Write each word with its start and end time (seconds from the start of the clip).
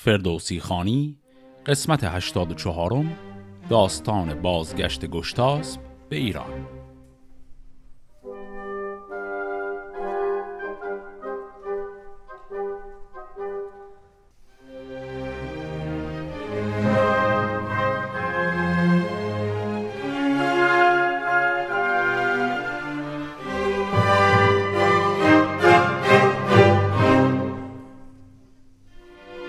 فردوسی 0.00 0.60
خانی 0.60 1.16
قسمت 1.66 2.04
84 2.04 3.04
داستان 3.68 4.42
بازگشت 4.42 5.04
گشتاسب 5.06 5.80
به 6.08 6.16
ایران. 6.16 6.77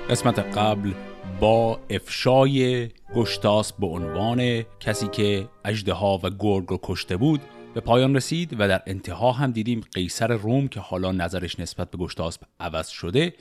قسمت 0.10 0.40
قبل 0.40 0.94
با 1.40 1.80
افشای 1.90 2.90
گشتاس 3.16 3.74
به 3.74 3.88
عنوان 3.88 4.62
کسی 4.80 5.08
که 5.08 5.50
اجدها 5.66 6.20
و 6.24 6.30
گرگ 6.30 6.66
رو 6.68 6.80
کشته 6.84 7.18
بود 7.18 7.42
به 7.74 7.82
پایان 7.82 8.16
رسید 8.16 8.56
و 8.60 8.68
در 8.68 8.84
انتها 8.86 9.32
هم 9.32 9.52
دیدیم 9.52 9.82
قیصر 9.94 10.28
روم 10.28 10.68
که 10.68 10.80
حالا 10.80 11.12
نظرش 11.12 11.60
نسبت 11.60 11.92
به 11.92 11.98
گشتاسب 11.98 12.42
عوض 12.60 12.88
شده 12.88 13.34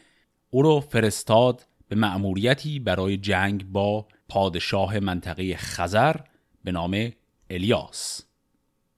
او 0.50 0.62
رو 0.62 0.80
فرستاد 0.80 1.66
به 1.88 1.96
مأموریتی 1.96 2.78
برای 2.78 3.16
جنگ 3.16 3.72
با 3.72 4.06
پادشاه 4.28 4.98
منطقه 4.98 5.56
خزر 5.56 6.16
به 6.64 6.72
نام 6.72 7.12
الیاس. 7.50 8.22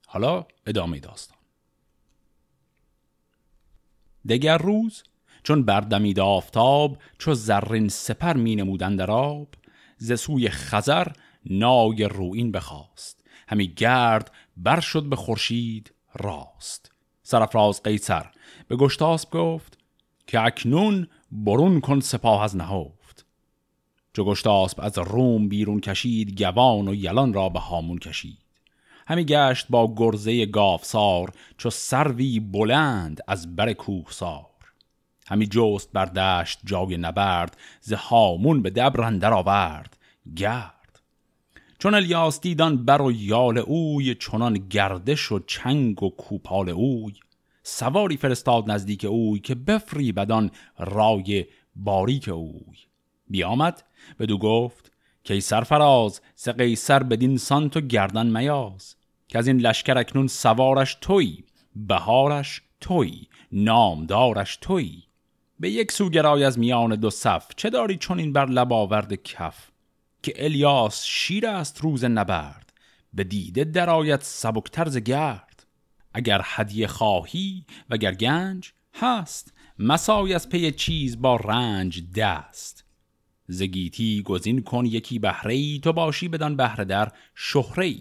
حالا 0.07 0.45
ادامه 0.65 0.99
داستان. 0.99 1.37
دگر 4.29 4.57
روز 4.57 5.03
چون 5.43 5.63
بردمید 5.63 6.19
آفتاب 6.19 6.97
چو 7.17 7.33
زرین 7.33 7.89
سپر 7.89 8.33
می 8.33 8.55
نمودن 8.55 8.95
در 8.95 9.11
آب 9.11 9.47
ز 9.97 10.19
سوی 10.19 10.49
خزر 10.49 11.07
نای 11.45 12.03
روین 12.03 12.51
بخواست. 12.51 13.23
همی 13.47 13.67
گرد 13.67 14.31
بر 14.57 14.79
شد 14.79 15.03
به 15.03 15.15
خورشید 15.15 15.93
راست. 16.15 16.91
سرفراز 17.23 17.83
قیصر 17.83 18.25
به 18.67 18.75
گشتاسب 18.75 19.29
گفت 19.29 19.77
که 20.27 20.41
اکنون 20.41 21.07
برون 21.31 21.79
کن 21.79 21.99
سپاه 21.99 22.43
از 22.43 22.55
نهفت. 22.55 23.25
چو 24.13 24.25
گشتاسب 24.25 24.79
از 24.81 24.97
روم 24.97 25.49
بیرون 25.49 25.79
کشید 25.79 26.41
گوان 26.43 26.87
و 26.87 26.95
یلان 26.95 27.33
را 27.33 27.49
به 27.49 27.59
هامون 27.59 27.97
کشید. 27.97 28.37
همی 29.07 29.25
گشت 29.25 29.65
با 29.69 29.95
گرزه 29.97 30.45
گافسار 30.45 31.33
چو 31.57 31.69
سروی 31.69 32.39
بلند 32.39 33.21
از 33.27 33.55
بر 33.55 33.73
کوهسار. 33.73 34.50
همی 35.31 35.47
جست 35.47 35.91
بر 35.93 36.05
دشت 36.05 36.59
جای 36.65 36.97
نبرد 36.97 37.57
ز 37.81 37.93
هامون 37.93 38.61
به 38.61 38.69
دبر 38.69 39.01
اندر 39.01 39.33
آورد. 39.33 39.97
گرد. 40.35 41.01
چون 41.79 41.93
الیاس 41.93 42.41
دیدان 42.41 42.85
بر 42.85 43.01
و 43.01 43.11
یال 43.11 43.57
اوی 43.57 44.15
چنان 44.15 44.53
گردش 44.53 45.31
و 45.31 45.39
چنگ 45.39 46.03
و 46.03 46.09
کوپال 46.09 46.69
اوی 46.69 47.13
سواری 47.63 48.17
فرستاد 48.17 48.71
نزدیک 48.71 49.05
اوی 49.05 49.39
که 49.39 49.55
بفری 49.55 50.11
بدان 50.11 50.51
رای 50.77 51.45
باریک 51.75 52.29
اوی. 52.29 52.77
بیامد 53.27 53.83
بدو 54.19 54.37
گفت 54.37 54.91
که 55.23 55.39
سرفراز 55.39 56.21
ز 56.35 56.49
قیصر 56.49 57.03
بدین 57.03 57.37
سان 57.37 57.69
تو 57.69 57.81
گردن 57.81 58.27
میاز 58.27 58.95
که 59.27 59.37
از 59.37 59.47
این 59.47 59.57
لشکر 59.57 59.97
اکنون 59.97 60.27
سوارش 60.27 60.97
توی 61.01 61.43
بهارش 61.75 62.61
توی 62.81 63.27
نامدارش 63.51 64.57
توی 64.61 65.03
به 65.61 65.69
یک 65.69 65.91
سو 65.91 66.09
گرای 66.09 66.43
از 66.43 66.59
میان 66.59 66.95
دو 66.95 67.09
صف 67.09 67.47
چه 67.55 67.69
داری 67.69 67.97
چون 67.97 68.19
این 68.19 68.33
بر 68.33 68.45
لب 68.45 68.73
آورد 68.73 69.13
کف؟ 69.13 69.71
که 70.23 70.45
الیاس 70.45 71.05
شیر 71.05 71.47
است 71.47 71.81
روز 71.81 72.03
نبرد 72.03 72.73
به 73.13 73.23
دیده 73.23 73.63
درایت 73.63 74.23
سبکتر 74.23 74.89
ز 74.89 74.97
گرد. 74.97 75.65
اگر 76.13 76.41
هدیه 76.43 76.87
خواهی 76.87 77.65
وگر 77.89 78.13
گنج 78.13 78.71
هست 78.93 79.53
مسای 79.79 80.33
از 80.33 80.49
پی 80.49 80.71
چیز 80.71 81.21
با 81.21 81.35
رنج 81.35 82.03
دست. 82.15 82.85
زگیتی 83.47 84.23
گزین 84.23 84.61
کن 84.61 84.85
یکی 84.85 85.19
بهره 85.19 85.79
تو 85.79 85.93
باشی 85.93 86.27
بدان 86.27 86.55
بهره 86.55 86.85
در 86.85 87.11
شهره 87.35 87.95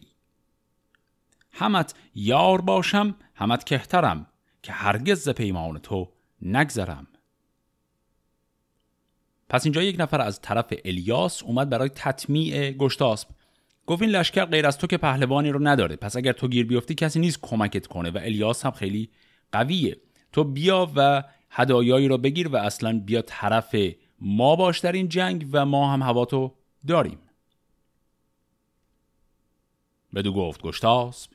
همت 1.53 1.95
یار 2.15 2.61
باشم 2.61 3.15
همت 3.35 3.65
کهترم 3.65 4.27
که 4.63 4.73
هرگز 4.73 5.23
ز 5.23 5.29
پیمان 5.29 5.79
تو 5.79 6.09
نگذرم. 6.43 7.07
پس 9.51 9.67
اینجا 9.67 9.83
یک 9.83 9.97
نفر 9.99 10.21
از 10.21 10.41
طرف 10.41 10.75
الیاس 10.85 11.43
اومد 11.43 11.71
برای 11.71 11.89
تطمیع 11.89 12.71
گشتاسب. 12.71 13.29
گفت 13.87 14.03
این 14.03 14.11
لشکر 14.11 14.45
غیر 14.45 14.67
از 14.67 14.79
تو 14.79 14.87
که 14.87 14.97
پهلوانی 14.97 15.51
رو 15.51 15.69
نداره. 15.69 15.97
پس 15.97 16.17
اگر 16.17 16.33
تو 16.33 16.49
گیر 16.49 16.67
بیفتی 16.67 16.95
کسی 16.95 17.21
نیست 17.21 17.39
کمکت 17.43 17.87
کنه 17.87 18.11
و 18.11 18.19
الیاس 18.23 18.65
هم 18.65 18.71
خیلی 18.71 19.11
قویه. 19.53 19.97
تو 20.33 20.45
بیا 20.45 20.91
و 20.97 21.25
هدایایی 21.51 22.09
رو 22.09 22.19
بگیر 22.19 22.49
و 22.49 22.57
اصلا 22.57 22.99
بیا 22.99 23.23
طرف 23.23 23.77
ما 24.21 24.57
باش 24.57 24.79
در 24.79 24.93
این 24.93 25.09
جنگ 25.09 25.47
و 25.53 25.67
ما 25.67 25.93
هم 25.93 26.03
هوا 26.03 26.25
تو 26.25 26.55
داریم. 26.87 27.19
بدو 30.15 30.33
گفت 30.33 30.63
گشتاسب 30.63 31.31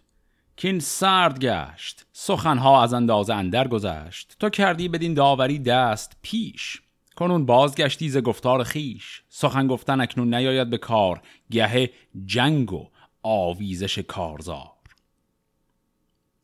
که 0.57 0.67
این 0.67 0.79
سرد 0.79 1.39
گشت 1.39 2.05
سخنها 2.11 2.83
از 2.83 2.93
اندازه 2.93 3.33
اندر 3.33 3.67
گذشت. 3.67 4.35
تو 4.39 4.49
کردی 4.49 4.87
بدین 4.87 5.13
داوری 5.13 5.59
دست 5.59 6.17
پیش. 6.21 6.81
کنون 7.15 7.45
بازگشتی 7.45 8.09
ز 8.09 8.17
گفتار 8.17 8.63
خیش 8.63 9.23
سخن 9.29 9.67
گفتن 9.67 10.01
اکنون 10.01 10.33
نیاید 10.33 10.69
به 10.69 10.77
کار. 10.77 11.21
گه 11.51 11.89
جنگ 12.25 12.73
و 12.73 12.89
آویزش 13.23 13.99
کارزار. 13.99 14.71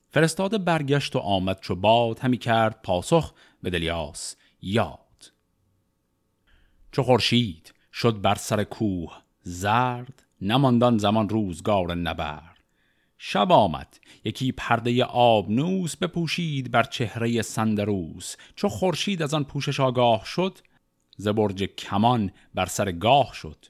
فرستاده 0.09 0.57
برگشت 0.57 1.15
و 1.15 1.19
آمد 1.19 1.59
چو 1.59 1.75
باد. 1.75 2.19
همی 2.19 2.37
کرد 2.37 2.81
پاسخ 2.83 3.33
به 3.63 3.69
دلیاس 3.69 4.35
یاد. 4.61 5.31
چو 6.91 7.03
خورشید 7.03 7.73
شد 7.93 8.21
بر 8.21 8.35
سر 8.35 8.63
کوه 8.63 9.21
زرد 9.43 10.23
نماندان 10.41 10.97
زمان 10.97 11.29
روزگار 11.29 11.95
نبرد. 11.95 12.50
شب 13.23 13.51
آمد. 13.51 13.99
یکی 14.25 14.51
پرده 14.51 15.03
آبنوس 15.05 15.95
بپوشید 15.95 16.71
بر 16.71 16.83
چهره 16.83 17.41
سندروس. 17.41 18.35
چو 18.55 18.69
خورشید 18.69 19.21
از 19.21 19.33
آن 19.33 19.43
پوشش 19.43 19.79
آگاه 19.79 20.25
شد 20.25 20.57
ز 21.17 21.27
برج 21.27 21.63
کمان 21.63 22.31
بر 22.55 22.65
سر 22.65 22.91
گاه 22.91 23.33
شد. 23.33 23.65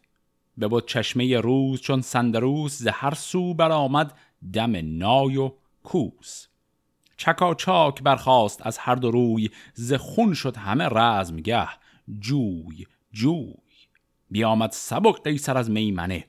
به 0.58 0.68
بود 0.68 0.88
چشمه 0.88 1.40
روز 1.40 1.82
چون 1.82 2.02
سندروس 2.02 2.78
ز 2.78 2.88
هر 2.88 3.14
سو 3.14 3.54
برآمد 3.54 4.18
دم 4.54 4.98
نای 4.98 5.38
و 5.38 5.52
کوس. 5.84 6.48
چکا 7.18 7.54
چاک 7.54 8.04
برخاست 8.04 8.66
از 8.66 8.78
هر 8.78 8.96
دو 8.96 9.12
روی 9.12 9.50
ز 9.74 9.94
خون 9.94 10.34
شد 10.34 10.58
همه 10.58 10.86
رزمگه. 10.86 11.68
جوی 12.20 12.86
جوی. 13.12 13.54
بیامد 14.30 14.72
سبک 14.72 15.24
قیصر 15.24 15.58
از 15.58 15.70
میمنه. 15.70 16.26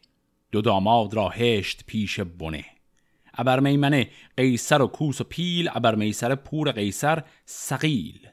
دو 0.53 0.61
داماد 0.61 1.15
را 1.15 1.29
هشت 1.29 1.85
پیش 1.87 2.21
بنه. 2.21 2.65
ابر 3.35 3.61
میمنه 3.61 4.11
قیصر 4.37 4.83
و 4.83 4.87
کوس 4.87 5.21
و 5.21 5.25
پیل 5.25 5.71
ابر 5.75 5.95
میسر 5.95 6.35
پور 6.35 6.73
قیصر 6.73 7.23
سقیل 7.45 8.29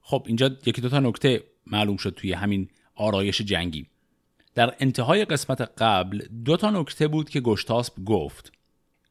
خب 0.00 0.22
اینجا 0.26 0.50
یکی 0.66 0.80
دو 0.80 0.88
تا 0.88 1.00
نکته 1.00 1.44
معلوم 1.66 1.96
شد 1.96 2.10
توی 2.10 2.32
همین 2.32 2.68
آرایش 2.94 3.40
جنگی 3.40 3.86
در 4.54 4.74
انتهای 4.80 5.24
قسمت 5.24 5.60
قبل 5.60 6.22
دو 6.44 6.56
تا 6.56 6.70
نکته 6.70 7.08
بود 7.08 7.30
که 7.30 7.40
گشتاسب 7.40 8.04
گفت 8.04 8.52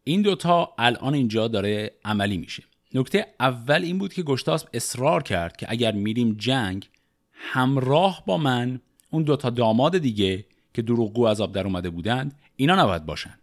این 0.04 0.22
دوتا 0.22 0.74
الان 0.78 1.14
اینجا 1.14 1.48
داره 1.48 1.92
عملی 2.06 2.38
میشه 2.38 2.64
نکته 2.94 3.28
اول 3.40 3.84
این 3.84 3.98
بود 3.98 4.14
که 4.14 4.24
گشتاسب 4.24 4.68
اصرار 4.74 5.24
کرد 5.24 5.58
که 5.58 5.66
اگر 5.70 5.92
میریم 5.92 6.36
جنگ 6.40 6.90
همراه 7.34 8.24
با 8.26 8.38
من 8.38 8.82
اون 9.10 9.24
دوتا 9.24 9.50
داماد 9.50 9.98
دیگه 9.98 10.46
که 10.74 10.82
دروغگو 10.82 11.26
از 11.26 11.42
آب 11.42 11.52
در 11.52 11.64
اومده 11.64 11.90
بودند 11.90 12.40
اینا 12.56 12.76
نباید 12.76 13.06
باشن 13.06 13.38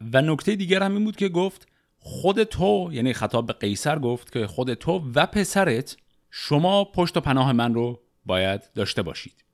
و 0.00 0.22
نکته 0.22 0.56
دیگر 0.56 0.82
هم 0.82 0.92
این 0.92 1.04
بود 1.04 1.16
که 1.16 1.28
گفت 1.28 1.68
خود 1.98 2.44
تو 2.44 2.90
یعنی 2.92 3.12
خطاب 3.12 3.46
به 3.46 3.52
قیصر 3.52 3.98
گفت 3.98 4.32
که 4.32 4.46
خود 4.46 4.74
تو 4.74 5.10
و 5.14 5.26
پسرت 5.26 5.96
شما 6.30 6.84
پشت 6.84 7.16
و 7.16 7.20
پناه 7.20 7.52
من 7.52 7.74
رو 7.74 8.00
باید 8.26 8.62
داشته 8.74 9.02
باشید. 9.02 9.44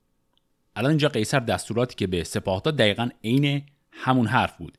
الان 0.76 0.90
اینجا 0.90 1.08
قیصر 1.08 1.40
دستوراتی 1.40 1.94
که 1.94 2.06
به 2.06 2.24
سپاه 2.24 2.60
داد 2.60 2.76
دقیقا 2.76 3.08
عین 3.24 3.62
همون 3.90 4.26
حرف 4.26 4.56
بود. 4.56 4.78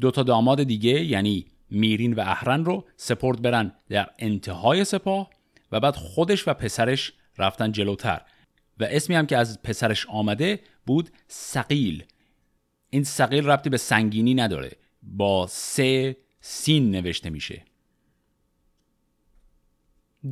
دو 0.00 0.10
تا 0.10 0.22
داماد 0.22 0.62
دیگه 0.62 1.04
یعنی 1.04 1.46
میرین 1.70 2.12
و 2.12 2.20
اهرن 2.20 2.64
رو 2.64 2.84
سپرد 2.96 3.42
برن 3.42 3.72
در 3.88 4.10
انتهای 4.18 4.84
سپاه 4.84 5.30
و 5.72 5.80
بعد 5.80 5.96
خودش 5.96 6.48
و 6.48 6.54
پسرش 6.54 7.12
رفتن 7.38 7.72
جلوتر. 7.72 8.20
و 8.80 8.84
اسمی 8.84 9.16
هم 9.16 9.26
که 9.26 9.36
از 9.36 9.62
پسرش 9.62 10.06
آمده 10.06 10.60
بود 10.86 11.10
سقیل 11.28 12.04
این 12.90 13.04
سقیل 13.04 13.46
ربطی 13.46 13.70
به 13.70 13.76
سنگینی 13.76 14.34
نداره. 14.34 14.72
با 15.06 15.46
سه 15.46 16.16
سین 16.40 16.90
نوشته 16.90 17.30
میشه. 17.30 17.64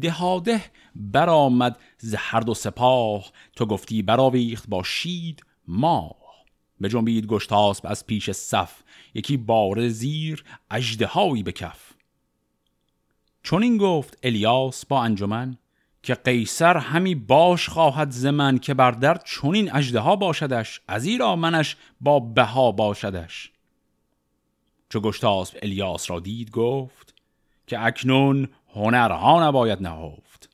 دهاده 0.01 0.65
برآمد 0.95 1.79
ز 1.99 2.15
هر 2.19 2.41
دو 2.41 2.55
سپاه 2.55 3.33
تو 3.57 3.67
گفتی 3.67 4.03
برآویخت 4.03 4.69
با 4.69 4.83
شید 4.83 5.45
ماه. 5.69 6.25
به 6.81 6.89
جنبید 6.89 7.27
گشتاسب 7.27 7.87
از 7.87 8.07
پیش 8.07 8.31
صف 8.31 8.83
یکی 9.15 9.37
بار 9.37 9.89
زیر 9.89 10.45
اژدهایی 10.71 11.43
به 11.43 11.53
کف. 11.53 11.93
چون 13.43 13.63
این 13.63 13.77
گفت 13.77 14.19
الیاس 14.23 14.87
با 14.87 15.03
انجمن 15.03 15.59
که 16.03 16.15
قیصر 16.15 16.77
همی 16.77 17.15
باش 17.15 17.69
خواهد 17.69 18.11
زمن 18.11 18.59
که 18.59 18.75
بر 18.75 18.91
در 18.91 19.17
چنین 19.17 19.75
اژدها 19.75 20.17
باشدش 20.17 20.81
از 20.89 21.05
ایرا 21.05 21.37
منش 21.37 21.77
با 22.01 22.21
بها 22.21 22.73
باشدش. 22.73 23.54
چو 24.95 25.01
گشتاسب 25.01 25.59
الیاس 25.63 26.11
را 26.11 26.21
دید 26.21 26.51
گفت 26.51 27.15
که 27.67 27.85
اکنون 27.85 28.49
هنرها 28.75 29.49
نباید 29.49 29.83
نهفت. 29.83 30.49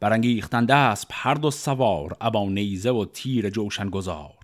برانگیختن 0.00 0.64
دست 0.64 1.06
هر 1.10 1.34
دو 1.34 1.50
سوار 1.50 2.16
ابا 2.20 2.48
نیزه 2.48 2.90
و 2.90 3.04
تیر 3.04 3.50
جوشن 3.50 3.90
گذار 3.90 4.38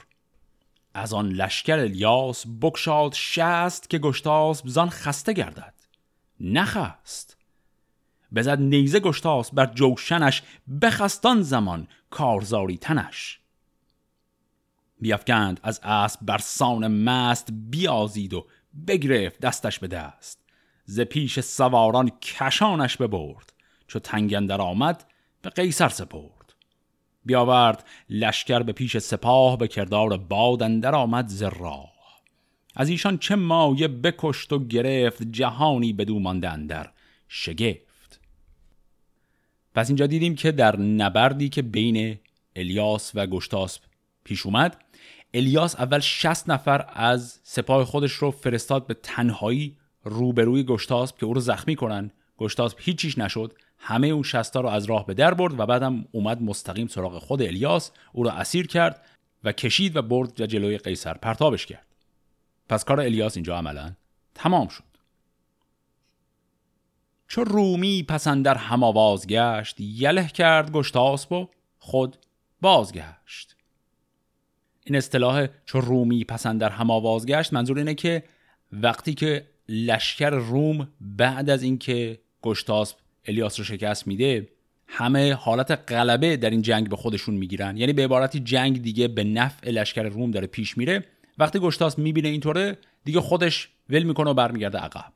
از 0.94 1.14
آن 1.14 1.28
لشکر 1.28 1.78
الیاس 1.78 2.44
بکشاد 2.62 3.12
شست 3.14 3.90
که 3.90 3.98
گشتاسب 3.98 4.68
زان 4.68 4.90
خسته 4.90 5.32
گردد. 5.32 5.74
نخست. 6.40 7.36
بزد 8.34 8.60
نیزه 8.60 9.00
گشتاس 9.00 9.54
بر 9.54 9.66
جوشنش 9.66 10.42
بخستان 10.82 11.42
زمان 11.42 11.88
کارزاری 12.10 12.78
تنش. 12.78 13.40
بیافکند 15.00 15.60
از 15.62 15.80
اسب 15.82 16.20
بر 16.22 16.38
سان 16.38 16.88
مست 16.88 17.48
بیازید 17.52 18.34
و 18.34 18.46
بگرفت 18.86 19.40
دستش 19.40 19.78
به 19.78 19.88
دست. 19.88 20.40
ز 20.84 21.00
پیش 21.00 21.40
سواران 21.40 22.10
کشانش 22.22 22.96
ببرد. 22.96 23.52
چو 23.86 23.98
تنگندر 23.98 24.60
آمد 24.60 25.04
به 25.42 25.50
قیصر 25.50 25.88
سپرد. 25.88 26.54
بیاورد 27.24 27.84
لشکر 28.10 28.62
به 28.62 28.72
پیش 28.72 28.98
سپاه 28.98 29.58
به 29.58 29.68
کردار 29.68 30.16
بادندر 30.16 30.94
آمد 30.94 31.28
ز 31.28 31.42
راه. 31.42 32.00
از 32.76 32.88
ایشان 32.88 33.18
چه 33.18 33.36
مایه 33.36 33.88
بکشت 33.88 34.52
و 34.52 34.66
گرفت 34.66 35.22
جهانی 35.22 35.92
بدو 35.92 36.18
مانده 36.18 36.50
اندر 36.50 36.90
شگفت. 37.28 38.20
پس 39.74 39.88
اینجا 39.88 40.06
دیدیم 40.06 40.34
که 40.34 40.52
در 40.52 40.76
نبردی 40.76 41.48
که 41.48 41.62
بین 41.62 42.18
الیاس 42.56 43.12
و 43.14 43.26
گشتاسب 43.26 43.82
پیش 44.24 44.46
اومد 44.46 44.84
الیاس 45.34 45.76
اول 45.76 46.00
60 46.00 46.50
نفر 46.50 46.86
از 46.92 47.40
سپاه 47.42 47.84
خودش 47.84 48.12
رو 48.12 48.30
فرستاد 48.30 48.86
به 48.86 48.94
تنهایی 48.94 49.76
روبروی 50.04 50.64
گشتاسب 50.64 51.16
که 51.16 51.26
او 51.26 51.34
رو 51.34 51.40
زخمی 51.40 51.76
کنن. 51.76 52.10
گشتاسب 52.38 52.76
هیچیش 52.80 53.18
نشد. 53.18 53.54
همه 53.78 54.06
اون 54.06 54.22
شستا 54.22 54.60
رو 54.60 54.68
از 54.68 54.84
راه 54.84 55.06
به 55.06 55.14
در 55.14 55.34
برد 55.34 55.60
و 55.60 55.66
بعدم 55.66 56.04
اومد 56.12 56.42
مستقیم 56.42 56.86
سراغ 56.86 57.18
خود 57.18 57.42
الیاس. 57.42 57.90
او 58.12 58.24
رو 58.24 58.30
اسیر 58.30 58.66
کرد 58.66 59.02
و 59.44 59.52
کشید 59.52 59.96
و 59.96 60.02
برد 60.02 60.40
و 60.40 60.46
جلوی 60.46 60.78
قیصر 60.78 61.14
پرتابش 61.14 61.66
کرد. 61.66 61.86
پس 62.68 62.84
کار 62.84 63.00
الیاس 63.00 63.36
اینجا 63.36 63.56
عملا 63.56 63.92
تمام 64.34 64.68
شد. 64.68 64.84
چو 67.28 67.44
رومی 67.44 68.02
پسندر 68.02 68.54
هم 68.54 68.82
آواز 68.82 69.26
گشت 69.26 69.80
یله 69.80 70.28
کرد 70.28 70.72
گشتاسب 70.72 71.32
و 71.32 71.48
خود 71.78 72.16
بازگشت. 72.60 73.56
این 74.84 74.96
اصطلاح 74.96 75.46
چو 75.66 75.80
رومی 75.80 76.24
پسندر 76.24 76.70
هم 76.70 76.90
آواز 76.90 77.26
گشت 77.26 77.52
منظور 77.52 77.78
اینه 77.78 77.94
که 77.94 78.22
وقتی 78.72 79.14
که 79.14 79.46
لشکر 79.68 80.30
روم 80.30 80.88
بعد 81.00 81.50
از 81.50 81.62
اینکه 81.62 82.18
گشتاسب 82.42 82.96
الیاس 83.24 83.58
رو 83.58 83.64
شکست 83.64 84.06
میده 84.06 84.48
همه 84.86 85.34
حالت 85.34 85.70
غلبه 85.70 86.36
در 86.36 86.50
این 86.50 86.62
جنگ 86.62 86.88
به 86.88 86.96
خودشون 86.96 87.34
می‌گیرن. 87.34 87.76
یعنی 87.76 87.92
به 87.92 88.04
عبارتی 88.04 88.40
جنگ 88.40 88.82
دیگه 88.82 89.08
به 89.08 89.24
نفع 89.24 89.70
لشکر 89.70 90.02
روم 90.02 90.30
داره 90.30 90.46
پیش 90.46 90.78
میره. 90.78 91.04
وقتی 91.38 91.58
گشتاس 91.58 91.98
می‌بینه 91.98 92.28
اینطوره 92.28 92.78
دیگه 93.04 93.20
خودش 93.20 93.68
ول 93.90 94.02
می‌کنه 94.02 94.30
و 94.30 94.34
برمیگرده 94.34 94.78
عقب. 94.78 95.12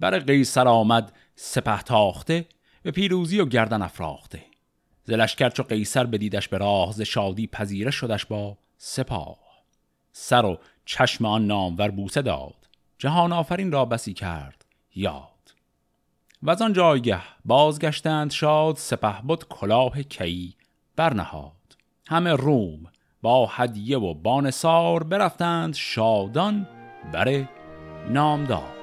بر 0.00 0.18
قیصر 0.18 0.68
آمد 0.68 1.12
سپه 1.34 1.82
تاخته 1.82 2.46
به 2.82 2.90
پیروزی 2.90 3.40
و 3.40 3.46
گردن 3.46 3.82
افراخته. 3.82 4.42
ز 5.08 5.10
لشکر 5.10 5.50
چو 5.50 5.62
قیصر 5.62 6.06
بدیدش 6.06 6.48
به 6.48 6.58
راه 6.58 6.92
ز 6.92 7.00
شادی 7.00 7.46
پذیره 7.46 7.90
شدش 7.90 8.26
با 8.26 8.58
سپاه. 8.76 9.38
سر 10.12 10.44
و 10.44 10.58
چشم 10.84 11.24
آن 11.24 11.46
نامور 11.46 11.90
بوسه 11.90 12.22
داد 12.22 12.54
جهان 12.98 13.32
آفرین 13.32 13.72
را 13.72 13.84
بسی 13.84 14.14
کرد 14.14 14.64
یاد. 14.94 15.54
و 16.42 16.50
از 16.50 16.62
آن 16.62 16.72
جایگه 16.72 17.20
بازگشتند 17.44 18.30
شاد 18.30 18.76
سپه 18.76 19.22
بود 19.22 19.48
کلاه 19.48 20.02
کی 20.02 20.54
برنهاد. 20.96 21.76
همه 22.08 22.32
روم 22.32 22.86
با 23.22 23.46
هدیه 23.46 23.98
و 23.98 24.14
بانسار 24.14 25.02
برفتند 25.02 25.74
شادان 25.74 26.68
بر 27.12 27.44
نامدار. 28.10 28.77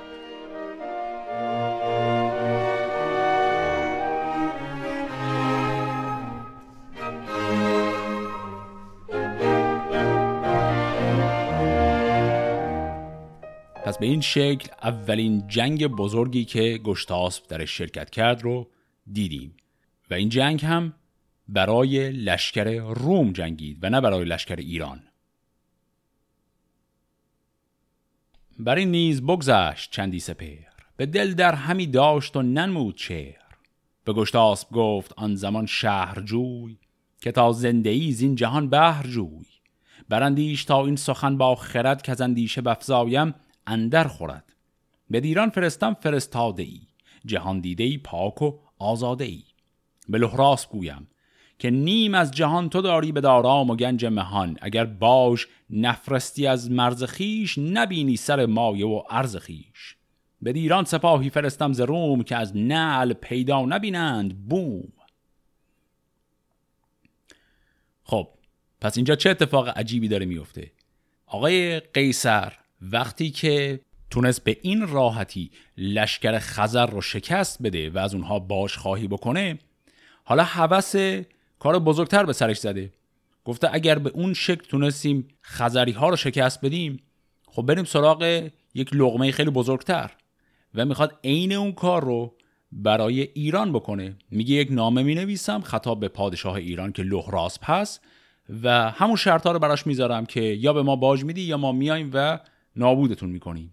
پس 13.96 14.00
به 14.00 14.06
این 14.06 14.22
شکل 14.22 14.70
اولین 14.84 15.48
جنگ 15.48 15.88
بزرگی 15.88 16.46
که 16.46 16.80
گشتاسب 16.84 17.48
در 17.48 17.66
شرکت 17.66 18.10
کرد 18.10 18.42
رو 18.42 18.68
دیدیم. 19.12 19.58
و 20.10 20.14
این 20.14 20.30
جنگ 20.30 20.66
هم 20.66 20.94
برای 21.48 22.12
لشکر 22.12 22.80
روم 22.80 23.32
جنگید 23.32 23.80
و 23.82 23.90
نه 23.90 24.02
برای 24.02 24.26
لشکر 24.26 24.56
ایران. 24.56 25.04
برای 28.60 28.86
نیز 28.86 29.22
بگذشت 29.22 29.92
چندی 29.92 30.20
سپر 30.20 30.64
به 30.98 31.06
دل 31.06 31.34
در 31.34 31.56
همی 31.56 31.88
داشت 31.88 32.36
و 32.36 32.42
ننمود 32.42 32.96
چهر 32.96 33.58
به 34.04 34.14
گشتاسب 34.14 34.72
گفت 34.72 35.14
آن 35.18 35.36
زمان 35.36 35.66
شهر 35.66 36.22
جوی 36.22 36.78
که 37.22 37.32
تا 37.32 37.52
زنده 37.52 37.90
ای 37.90 38.12
زین 38.12 38.36
جهان 38.36 38.70
بهر 38.70 39.08
جوی. 39.08 39.46
برندیش 40.10 40.66
تا 40.66 40.86
این 40.86 40.96
سخن 40.96 41.38
با 41.38 41.56
خرد 41.56 42.02
که 42.02 42.24
اندیشه 42.24 42.62
بفزایم 42.62 43.34
اندر 43.68 44.08
خورد. 44.08 44.54
به 45.10 45.20
دیران 45.20 45.50
فرستم 45.50 45.94
فرستاده 45.94 46.64
ای 46.64 46.82
جهان 47.26 47.60
دیده 47.60 47.84
ای 47.84 47.98
پاک 47.98 48.42
و 48.42 48.60
آزاده 48.80 49.24
ای 49.24 49.44
به 50.10 50.18
لحراس 50.18 50.68
گویم 50.68 51.08
که 51.60 51.70
نیم 51.70 52.14
از 52.14 52.32
جهان 52.32 52.70
تو 52.70 52.82
داری 52.82 53.12
به 53.12 53.22
دارام 53.22 53.70
و 53.70 53.76
گنج 53.76 54.06
مهان. 54.06 54.58
اگر 54.62 54.86
باش 54.86 55.48
نفرستی 55.70 56.48
از 56.48 56.72
مرز 56.72 57.04
خیش 57.04 57.58
نبینی 57.58 58.16
سر 58.16 58.46
مایه 58.46 58.86
و 58.86 59.04
ارز 59.10 59.38
خیش 59.38 59.96
به 60.42 60.54
دیران 60.54 60.86
سپاهی 60.86 61.30
فرستم 61.30 61.74
ز 61.74 61.80
روم 61.82 62.24
که 62.24 62.36
از 62.36 62.58
نعل 62.58 63.14
پیدا 63.14 63.66
نبینند 63.66 64.48
بوم. 64.48 64.94
خب 68.04 68.28
پس 68.82 68.98
اینجا 68.98 69.16
چه 69.16 69.30
اتفاق 69.30 69.68
عجیبی 69.68 70.08
داره 70.08 70.26
میفته 70.26 70.72
آقای 71.26 71.80
قیصر 71.80 72.54
وقتی 72.82 73.30
که 73.30 73.80
تونست 74.10 74.44
به 74.44 74.58
این 74.62 74.88
راحتی 74.88 75.52
لشکر 75.78 76.40
خزر 76.40 76.86
رو 76.86 77.02
شکست 77.02 77.62
بده 77.64 77.90
و 77.90 77.98
از 77.98 78.14
اونها 78.14 78.40
باش 78.40 78.78
خواهی 78.78 79.08
بکنه 79.08 79.60
حالا 80.24 80.44
هوس 80.44 80.96
کار 81.60 81.80
بزرگتر 81.80 82.26
به 82.26 82.34
سرش 82.34 82.58
زده. 82.58 82.92
گفته 83.46 83.70
اگر 83.74 84.00
به 84.00 84.10
اون 84.10 84.34
شکل 84.34 84.66
تونستیم 84.66 85.28
خزری 85.44 85.92
ها 85.92 86.10
رو 86.10 86.16
شکست 86.16 86.66
بدیم 86.66 87.00
خب 87.48 87.62
بریم 87.62 87.84
سراغ 87.84 88.50
یک 88.74 88.94
لغمه 88.94 89.32
خیلی 89.32 89.50
بزرگتر 89.50 90.12
و 90.76 90.86
می‌خواد 90.86 91.20
عین 91.24 91.54
اون 91.54 91.72
کار 91.72 92.04
رو 92.04 92.36
برای 92.72 93.22
ایران 93.22 93.72
بکنه. 93.74 94.16
میگه 94.32 94.56
یک 94.56 94.72
نامه 94.72 95.04
می 95.04 95.16
نویسم 95.16 95.62
خطاب 95.62 96.00
به 96.00 96.08
پادشاه 96.08 96.56
ایران 96.56 96.92
که 96.92 97.04
لحراس 97.04 97.60
پس 97.62 98.00
و 98.64 98.92
همون 98.92 99.16
شرط 99.16 99.48
رو 99.48 99.60
براش 99.60 99.88
می‌ذارم 99.88 100.26
که 100.26 100.42
یا 100.42 100.74
به 100.74 100.84
ما 100.84 100.96
باج 100.96 101.24
میدی 101.24 101.42
یا 101.42 101.58
ما 101.58 101.72
میایم 101.72 102.12
و 102.14 102.40
نابودتون 102.76 103.30
می‌کنیم 103.30 103.72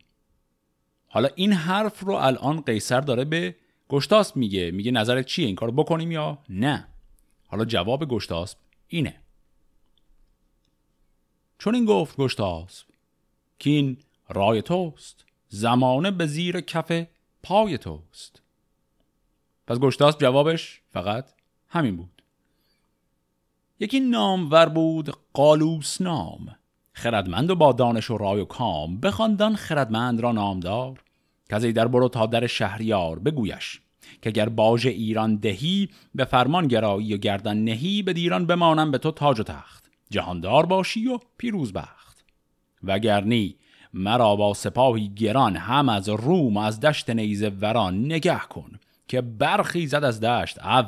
حالا 1.09 1.29
این 1.35 1.53
حرف 1.53 2.01
رو 2.01 2.13
الان 2.15 2.61
قیصر 2.61 3.01
داره 3.01 3.25
به 3.25 3.57
گشتاسب 3.89 4.37
میگه. 4.37 4.71
میگه 4.71 4.91
نظرت 4.91 5.27
چیه؟ 5.27 5.47
این 5.47 5.57
کار 5.57 5.71
بکنیم 5.71 6.13
یا 6.13 6.39
نه؟ 6.49 6.89
حالا 7.49 7.65
جواب 7.65 8.09
گشتاسب 8.09 8.59
اینه. 8.89 9.21
چون 11.59 11.75
این 11.75 11.85
گفت 11.85 12.17
گشتاسب 12.17 12.87
که 13.59 13.71
این 13.71 13.97
رای 14.29 14.63
توست. 14.63 15.25
زمانه 15.49 16.11
به 16.11 16.27
زیر 16.27 16.61
کف 16.61 17.07
پای 17.43 17.79
توست. 17.79 18.43
پس 19.67 19.79
گشتاسب 19.79 20.21
جوابش 20.21 20.81
فقط 20.91 21.33
همین 21.69 21.97
بود. 21.97 22.23
یکی 23.81 24.01
نامور 24.01 24.69
بود 24.69 25.17
قالوس 25.33 26.01
نام. 26.01 26.57
خردمند 26.93 27.51
و 27.51 27.55
با 27.55 27.73
دانش 27.73 28.11
و 28.11 28.19
رای 28.19 28.41
و 28.41 28.45
کام 28.45 29.01
بخواندان 29.01 29.57
خردمند 29.57 30.21
را 30.21 30.33
نامدار 30.33 31.01
که 31.51 31.73
در 31.73 31.89
برو 31.89 32.09
تا 32.09 32.27
در 32.27 32.47
شهریار 32.47 33.19
بگویش 33.19 33.81
که 34.23 34.31
اگر 34.31 34.49
باج 34.49 34.87
ایران 34.87 35.37
دهی 35.37 35.89
به 36.15 36.25
فرمان 36.25 36.69
گرایی 36.69 37.15
و 37.15 37.17
گردن 37.17 37.57
نهی 37.57 38.03
به 38.03 38.13
دیران 38.13 38.47
بمانم 38.47 38.91
به 38.91 38.99
تو 38.99 39.11
تاج 39.11 39.41
و 39.41 39.43
تخت. 39.43 39.91
جهاندار 40.11 40.67
باشی 40.67 41.07
و 41.07 41.19
پیروز 41.39 41.73
بخت. 41.73 42.25
وگرنی 42.83 43.57
مرا 43.95 44.37
با 44.37 44.55
سپاهی 44.55 45.09
گران 45.09 45.57
هم 45.57 45.89
از 45.89 46.09
روم 46.09 46.57
از 46.57 46.81
دشت 46.81 47.11
نیزه 47.11 47.49
وران 47.49 48.05
نگه 48.05 48.41
کن 48.41 48.73
که 49.09 49.21
برخی 49.21 49.87
زد 49.87 50.05
از 50.05 50.21
دشت 50.21 50.67
او 50.67 50.85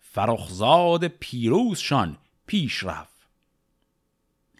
فرخزاد 0.00 1.06
پیروزشان 1.06 2.16
پیش 2.46 2.84
رفت. 2.84 3.09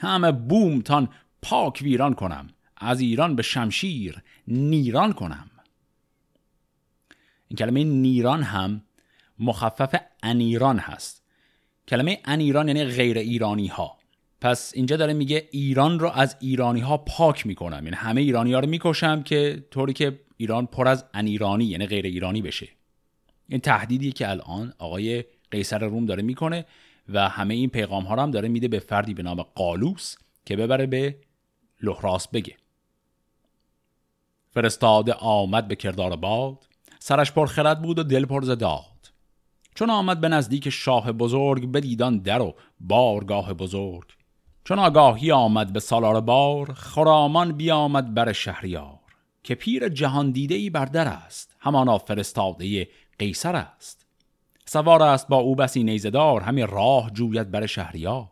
همه 0.01 0.33
بومتان 0.33 1.09
پاک 1.43 1.81
ویران 1.83 2.15
کنم. 2.15 2.49
از 2.77 3.01
ایران 3.01 3.37
به 3.37 3.43
شمشیر 3.43 4.23
نیران 4.47 5.13
کنم. 5.13 5.51
این 7.49 7.57
کلمه 7.57 7.85
نیران 7.85 8.43
هم 8.43 8.83
مخفف 9.39 9.95
انیران 10.23 10.79
هست. 10.79 11.23
کلمه 11.89 12.19
انیران 12.25 12.69
یعنی 12.69 12.85
غیر 12.85 13.19
ایرانی 13.19 13.67
ها 13.67 13.97
پس 14.41 14.73
اینجا 14.75 14.97
داره 14.97 15.13
میگه 15.13 15.49
ایران 15.51 15.99
رو 15.99 16.09
از 16.09 16.37
ایرانی 16.41 16.81
ها 16.81 16.97
پاک 16.97 17.47
می‌کنم. 17.47 17.85
یعنی 17.85 17.97
همه 17.97 18.21
ایرانی 18.21 18.53
ها 18.53 18.61
رو 18.61 18.69
می‌کشم 18.69 19.23
که 19.23 19.65
طوری 19.71 19.93
که 19.93 20.21
ایران 20.37 20.67
پر 20.67 20.89
از 20.89 21.05
انیرانی 21.15 21.65
یعنی 21.65 21.87
غیر 21.87 22.07
ایرانی 22.07 22.43
بشه. 22.43 22.69
این 23.49 23.61
تهدیدی 23.61 24.13
که 24.13 24.31
الان 24.31 24.73
آقای 24.79 25.25
قیصر 25.51 25.79
روم 25.79 26.07
داره 26.07 26.23
می‌کنه. 26.23 26.67
و 27.15 27.29
همه 27.29 27.55
این 27.55 27.71
پیغام 27.71 28.05
ها 28.05 28.15
رو 28.15 28.23
هم 28.23 28.31
داره 28.31 28.49
میده 28.49 28.69
به 28.69 28.79
فردی 28.79 29.15
به 29.15 29.23
نام 29.23 29.43
قالوس 29.43 30.17
که 30.45 30.57
ببره 30.57 30.87
به 30.87 31.17
لحراس 31.83 32.29
بگه. 32.29 32.57
فرستاده 34.51 35.13
آمد 35.13 35.69
به 35.69 35.77
کردار 35.77 36.17
باد 36.17 36.67
سرش 36.99 37.33
پر 37.33 37.47
خرد 37.47 37.83
بود 37.83 37.99
و 37.99 38.03
دل 38.03 38.25
پر 38.25 38.43
زداد 38.43 39.13
چون 39.75 39.91
آمد 39.91 40.21
به 40.21 40.29
نزدیک 40.29 40.71
شاه 40.71 41.13
بزرگ 41.13 41.73
بدیدان 41.73 42.19
در 42.19 42.43
و 42.43 42.55
بارگاه 42.81 43.55
بزرگ. 43.55 44.05
چون 44.65 44.79
آگاهی 44.79 45.33
آمد 45.33 45.73
به 45.73 45.81
سالار 45.81 46.21
بار 46.21 46.73
خرامان 46.73 47.53
بیامد 47.53 48.15
بر 48.15 48.33
شهریار 48.33 48.99
که 49.43 49.55
پیر 49.55 49.89
جهان 49.89 50.31
دیده 50.31 50.55
ای 50.55 50.71
بر 50.71 50.85
در 50.85 51.09
است 51.09 51.57
همانا 51.61 51.99
فرستاده 51.99 52.89
قیصر 53.19 53.57
است. 53.57 54.00
سوار 54.67 55.03
است 55.03 55.29
با 55.29 55.37
او 55.37 55.55
بسی 55.55 55.85
نیزدار 55.85 56.41
همین 56.41 56.67
راه 56.67 57.11
جوید 57.11 57.51
بر 57.51 57.67
شهریار. 57.67 58.29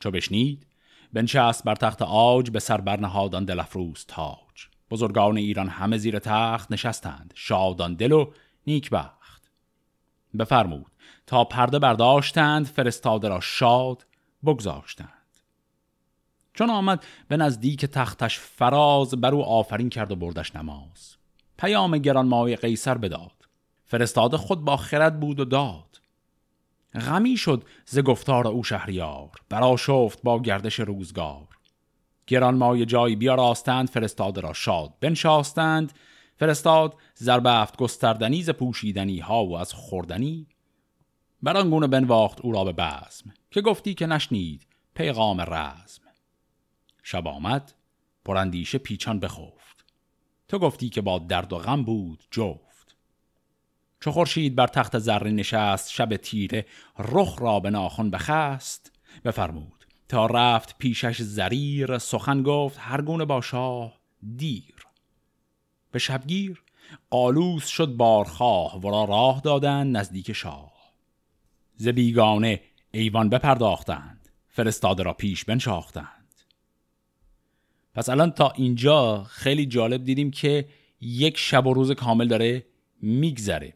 چو 0.00 0.10
بشنید 0.10 0.66
بنشست 1.12 1.64
بر 1.64 1.74
تخت 1.74 2.02
آج 2.02 2.50
به 2.50 2.60
سر 2.60 2.80
برنهادان 2.80 3.44
دلفروز 3.44 4.04
تاج. 4.08 4.68
بزرگان 4.90 5.36
ایران 5.36 5.68
همه 5.68 5.98
زیر 5.98 6.18
تخت 6.18 6.72
نشستند 6.72 7.32
شادان 7.36 7.94
دل 7.94 8.12
و 8.12 8.32
نیکبخت. 8.66 9.50
بفرمود 10.38 10.92
تا 11.26 11.44
پرده 11.44 11.78
برداشتند 11.78 12.66
فرستاده 12.66 13.28
را 13.28 13.40
شاد 13.40 14.06
بگذاشتند. 14.44 15.08
چون 16.54 16.70
آمد 16.70 17.04
به 17.28 17.36
نزدیک 17.36 17.86
تختش 17.86 18.38
فراز 18.38 19.14
بر 19.14 19.34
او 19.34 19.44
آفرین 19.44 19.88
کرد 19.88 20.12
و 20.12 20.16
بردش 20.16 20.56
نماز. 20.56 21.16
پیام 21.58 21.98
گران 21.98 22.28
مای 22.28 22.56
قیصر 22.56 22.98
بداد. 22.98 23.39
فرستاده 23.90 24.36
خود 24.36 24.64
با 24.64 24.76
خرد 24.76 25.20
بود 25.20 25.40
و 25.40 25.44
داد. 25.44 26.00
غمی 26.94 27.36
شد 27.36 27.64
ز 27.84 27.98
گفتار 27.98 28.48
او 28.48 28.64
شهریار 28.64 29.30
برا 29.48 29.76
شفت 29.76 30.22
با 30.22 30.42
گردش 30.42 30.80
روزگار. 30.80 31.48
گران 32.26 32.54
مای 32.54 32.86
جایی 32.86 33.16
بیاراستند 33.16 33.88
فرستاده 33.88 34.40
را 34.40 34.52
شاد 34.52 34.94
بنشاستند. 35.00 35.92
فرستاد 36.36 36.94
زربفت 37.14 37.76
گستردنی 37.76 38.42
ز 38.42 38.50
پوشیدنی 38.50 39.18
ها 39.18 39.44
و 39.44 39.56
از 39.56 39.72
خوردنی. 39.72 40.46
بر 41.42 41.56
آن 41.56 41.86
بنواخت 41.86 42.40
او 42.40 42.52
را 42.52 42.64
به 42.64 42.72
بزم 42.72 43.34
که 43.50 43.60
گفتی 43.60 43.94
که 43.94 44.06
نشنید 44.06 44.66
پیغام 44.94 45.40
رزم. 45.40 46.02
شب 47.02 47.28
آمد 47.28 47.72
پراندیشه 48.24 48.78
پیچان 48.78 49.20
بخفت. 49.20 49.84
تو 50.48 50.58
گفتی 50.58 50.88
که 50.88 51.00
با 51.00 51.18
درد 51.18 51.52
و 51.52 51.58
غم 51.58 51.82
بود 51.82 52.24
جفت. 52.30 52.69
چو 54.00 54.10
خورشید 54.10 54.54
بر 54.54 54.66
تخت 54.66 54.98
زرین 54.98 55.36
نشست 55.36 55.90
شب 55.90 56.16
تیره 56.16 56.66
رخ 56.98 57.42
را 57.42 57.60
به 57.60 57.70
ناخن 57.70 58.10
بخست 58.10 58.92
بفرمود. 59.24 59.80
تا 60.08 60.26
رفت 60.26 60.78
پیشش 60.78 61.22
زریر 61.22 61.98
سخن 61.98 62.42
گفت 62.42 62.76
هر 62.80 63.02
گونه 63.02 63.24
با 63.24 63.40
شاه 63.40 64.00
دیر. 64.36 64.74
به 65.92 65.98
شبگیر 65.98 66.62
قالوس 67.10 67.66
شد 67.66 67.88
بارخواه 67.88 68.80
ورا 68.80 69.04
راه 69.04 69.40
دادن 69.40 69.86
نزدیک 69.86 70.32
شاه. 70.32 70.72
ز 71.76 71.88
بیگانه 71.88 72.60
ایوان 72.90 73.28
بپرداختند 73.28 74.28
فرستاده 74.48 75.02
را 75.02 75.12
پیش 75.12 75.44
بنشاختند. 75.44 76.34
پس 77.94 78.08
الان 78.08 78.30
تا 78.30 78.50
اینجا 78.50 79.24
خیلی 79.24 79.66
جالب 79.66 80.04
دیدیم 80.04 80.30
که 80.30 80.68
یک 81.00 81.38
شب 81.38 81.66
و 81.66 81.74
روز 81.74 81.92
کامل 81.92 82.28
داره 82.28 82.66
میگذره. 83.02 83.74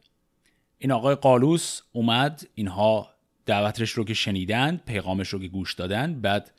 این 0.84 0.92
آقای 0.92 1.14
قالوس 1.14 1.80
اومد 1.92 2.46
اینها 2.54 3.10
دعوتش 3.46 3.90
رو 3.90 4.04
که 4.04 4.14
شنیدند 4.14 4.84
پیغامش 4.84 5.28
رو 5.28 5.38
که 5.38 5.48
گوش 5.48 5.74
دادن 5.74 6.20
بعد 6.20 6.52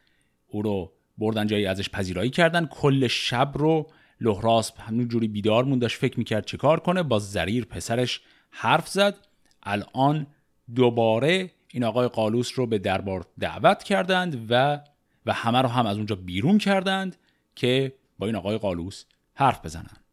او 0.47 0.61
رو 0.61 0.91
بردن 1.17 1.47
جایی 1.47 1.65
ازش 1.65 1.89
پذیرایی 1.89 2.29
کردن. 2.29 2.65
کل 2.65 3.07
شب 3.07 3.51
رو 3.55 3.91
لحراس 4.21 4.71
همین 4.79 5.07
جوری 5.07 5.27
بیدار 5.27 5.63
مونداش 5.63 5.97
فکر 5.97 6.19
می‌کرد 6.19 6.45
چه 6.45 6.57
کار 6.57 6.79
کنه. 6.79 7.03
با 7.03 7.19
زریر 7.19 7.65
پسرش 7.65 8.21
حرف 8.49 8.87
زد. 8.87 9.27
الان 9.63 10.27
دوباره 10.75 11.51
این 11.67 11.83
آقای 11.83 12.07
قالوس 12.07 12.51
رو 12.55 12.67
به 12.67 12.77
دربار 12.77 13.25
دعوت 13.39 13.83
کردند 13.83 14.47
و 14.49 14.81
و 15.25 15.33
همه 15.33 15.61
رو 15.61 15.69
هم 15.69 15.85
از 15.85 15.97
اونجا 15.97 16.15
بیرون 16.15 16.57
کردند 16.57 17.15
که 17.55 17.93
با 18.19 18.25
این 18.25 18.35
آقای 18.35 18.57
قالوس 18.57 19.05
حرف 19.33 19.65
بزنند 19.65 20.03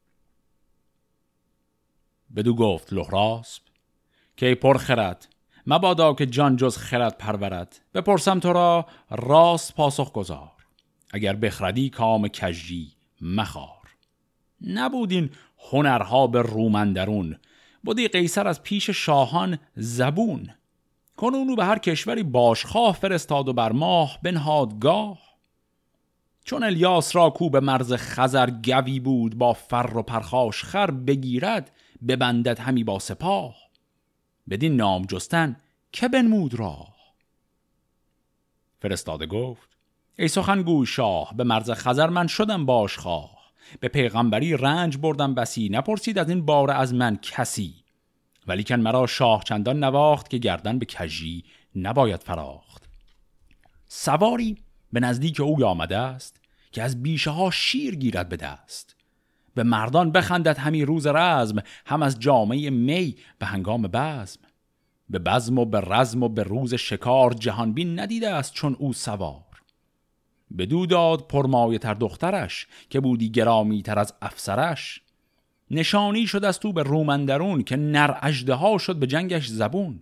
بدو 2.37 2.55
گفت 2.55 2.93
لحراسب 2.93 3.72
که 4.43 4.55
پر 4.55 4.79
خرد. 4.79 5.29
مبادا 5.67 6.15
که 6.15 6.27
جان 6.27 6.57
جز 6.57 6.77
خرد 6.77 7.19
پرورد. 7.19 7.81
بپرسم 7.95 8.41
تو 8.41 8.53
را 8.53 8.87
راست 9.11 9.75
پاسخ 9.75 10.13
گذار. 10.13 10.51
اگر 11.13 11.37
بخردی 11.37 11.91
کام 11.91 12.29
کجی 12.29 12.93
مخار. 13.21 13.97
نبودین 14.67 15.31
هنرها 15.71 16.27
به 16.27 16.43
رومندرون 16.43 17.37
بودی 17.85 18.09
قیصر 18.09 18.49
از 18.49 18.63
پیش 18.63 18.91
شاهان 18.91 19.59
زبون. 19.77 20.51
کنونو 21.17 21.57
به 21.57 21.65
هر 21.65 21.79
کشوری 21.79 22.23
باشخواه 22.23 22.95
فرستاد 22.95 23.49
و 23.49 23.53
بر 23.53 23.73
ماه 23.73 24.19
بنهادگاه 24.23 25.19
چون 26.45 26.63
الیاس 26.63 27.17
را 27.17 27.31
کو 27.31 27.51
به 27.51 27.61
مرز 27.61 27.93
خزر 27.93 28.51
گوی 28.51 29.01
بود 29.01 29.39
با 29.39 29.53
فر 29.53 29.91
و 29.95 30.03
پرخاش 30.03 30.65
خر 30.65 30.91
بگیرد 30.91 31.71
ببندد 32.09 32.59
همی 32.59 32.85
با 32.85 32.99
سپاه. 32.99 33.63
بدین 34.51 34.77
نام 34.77 35.03
جستن 35.03 35.57
که 35.93 36.09
بنمود 36.09 36.55
راه. 36.55 36.97
فرستاده 38.79 39.27
گفت 39.27 39.69
ای 40.19 40.29
سخنگوی 40.29 40.87
شاه 40.87 41.35
به 41.37 41.45
مرز 41.45 41.71
خزر 41.71 42.09
من 42.09 42.27
شدم 42.27 42.67
باشخواه 42.67 43.43
به 43.81 43.89
پیغمبری 43.89 44.57
رنج 44.57 44.97
بردم 44.97 45.35
بسی 45.35 45.69
نپرسید 45.69 46.19
از 46.19 46.29
این 46.29 46.47
بار 46.47 46.71
از 46.71 46.95
من 46.95 47.17
کسی. 47.17 47.75
ولیکن 48.47 48.81
مرا 48.81 49.07
شاه 49.07 49.45
چندان 49.45 49.85
نواخت 49.85 50.31
که 50.31 50.39
گردن 50.39 50.79
به 50.79 50.87
کجی 50.87 51.45
نباید 51.77 52.23
فراخت. 52.23 52.89
سواری 53.87 54.59
به 54.93 55.01
نزدیک 55.01 55.41
او 55.41 55.65
آمده 55.65 55.97
است 55.99 56.41
که 56.73 56.83
از 56.83 57.03
بیشه 57.03 57.31
ها 57.31 57.51
شیر 57.51 57.97
گیرد 57.97 58.29
به 58.29 58.37
دست. 58.37 58.92
به 59.55 59.63
مردان 59.63 60.13
بخندد 60.13 60.59
همی 60.59 60.85
روز 60.85 61.07
رزم 61.07 61.63
هم 61.87 62.03
از 62.03 62.21
جامعه 62.21 62.71
می 62.71 63.17
به 63.39 63.47
هنگام 63.47 63.83
بزم. 63.83 64.41
به 65.11 65.19
بزم 65.19 65.59
و 65.59 65.65
به 65.65 65.81
رزم 65.81 66.23
و 66.23 66.29
به 66.29 66.43
روز 66.43 66.75
شکار 66.75 67.33
جهانبین 67.33 68.01
ندیده 68.01 68.31
است 68.31 68.53
چون 68.53 68.77
او 68.79 68.93
سوار. 68.93 69.43
بدو 70.59 70.87
داد 70.87 71.27
پرمایه 71.27 71.79
تر 71.79 71.95
دخترش 71.95 72.67
که 72.91 73.01
بودی 73.01 73.31
گرامی 73.31 73.83
تر 73.83 73.99
از 73.99 74.15
افسرش. 74.23 75.01
نشانی 75.71 76.27
شد 76.27 76.45
از 76.45 76.61
تو 76.61 76.73
به 76.73 76.83
رومندرون 76.83 77.63
که 77.63 77.77
نر 77.77 78.15
اجده 78.23 78.79
شد 78.79 78.97
به 78.97 79.07
جنگش 79.07 79.47
زبون. 79.47 80.01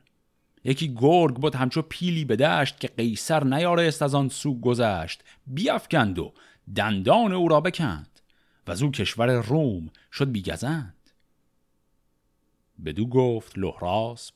یکی 0.65 0.95
گرگ 0.95 1.35
بود 1.35 1.55
همچو 1.55 1.83
پیلی 1.83 2.25
به 2.25 2.37
دشت 2.37 2.81
که 2.81 2.89
قیصر 2.89 3.45
نیارست 3.45 4.03
از 4.03 4.15
آن 4.15 4.29
سو 4.29 4.61
گذشت. 4.61 5.23
بیافکند 5.47 6.19
و 6.19 6.33
دندان 6.77 7.33
او 7.33 7.49
را 7.49 7.61
بکند. 7.61 8.10
و 8.67 8.71
از 8.71 8.83
او 8.83 8.91
کشور 8.91 9.31
روم 9.31 9.91
شد 10.13 10.31
بیگزند. 10.33 11.11
بدو 12.85 13.07
گفت 13.07 13.59
لحراسب 13.59 14.35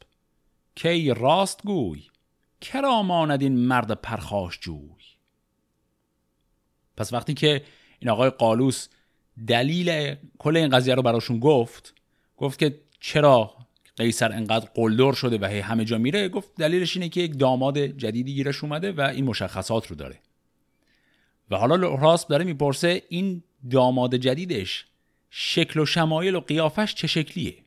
کی 0.74 1.14
راست 1.14 1.62
گوی 1.62 2.02
کرا 2.60 3.02
ماند 3.02 3.42
این 3.42 3.56
مرد 3.56 3.92
پرخاش 3.92 4.58
جوی؟ 4.60 5.04
پس 6.96 7.12
وقتی 7.12 7.34
که 7.34 7.64
این 7.98 8.10
آقای 8.10 8.30
قالوس 8.30 8.88
دلیل 9.46 10.14
کل 10.38 10.56
این 10.56 10.68
قضیه 10.68 10.94
رو 10.94 11.02
براشون 11.02 11.38
گفت 11.38 11.94
گفت 12.36 12.58
که 12.58 12.80
چرا 13.00 13.54
قیصر 13.96 14.32
انقدر 14.32 14.68
قلدر 14.74 15.12
شده 15.12 15.38
و 15.38 15.44
هی 15.44 15.60
همه 15.60 15.84
جا 15.84 15.98
میره 15.98 16.28
گفت 16.28 16.54
دلیلش 16.58 16.96
اینه 16.96 17.08
که 17.08 17.20
یک 17.20 17.38
داماد 17.38 17.78
جدیدی 17.78 18.34
گیرش 18.34 18.64
اومده 18.64 18.92
و 18.92 19.00
این 19.00 19.24
مشخصات 19.24 19.86
رو 19.86 19.96
داره. 19.96 20.18
و 21.50 21.56
حالا 21.56 21.76
لحراس 21.76 22.26
داره 22.26 22.44
می‌پرسه 22.44 23.02
این 23.08 23.42
داماد 23.70 24.14
جدیدش 24.14 24.86
شکل 25.30 25.80
و 25.80 25.86
شمایل 25.86 26.34
و 26.34 26.40
قیافش 26.40 26.94
چه 26.94 27.06
شکلیه؟ 27.06 27.64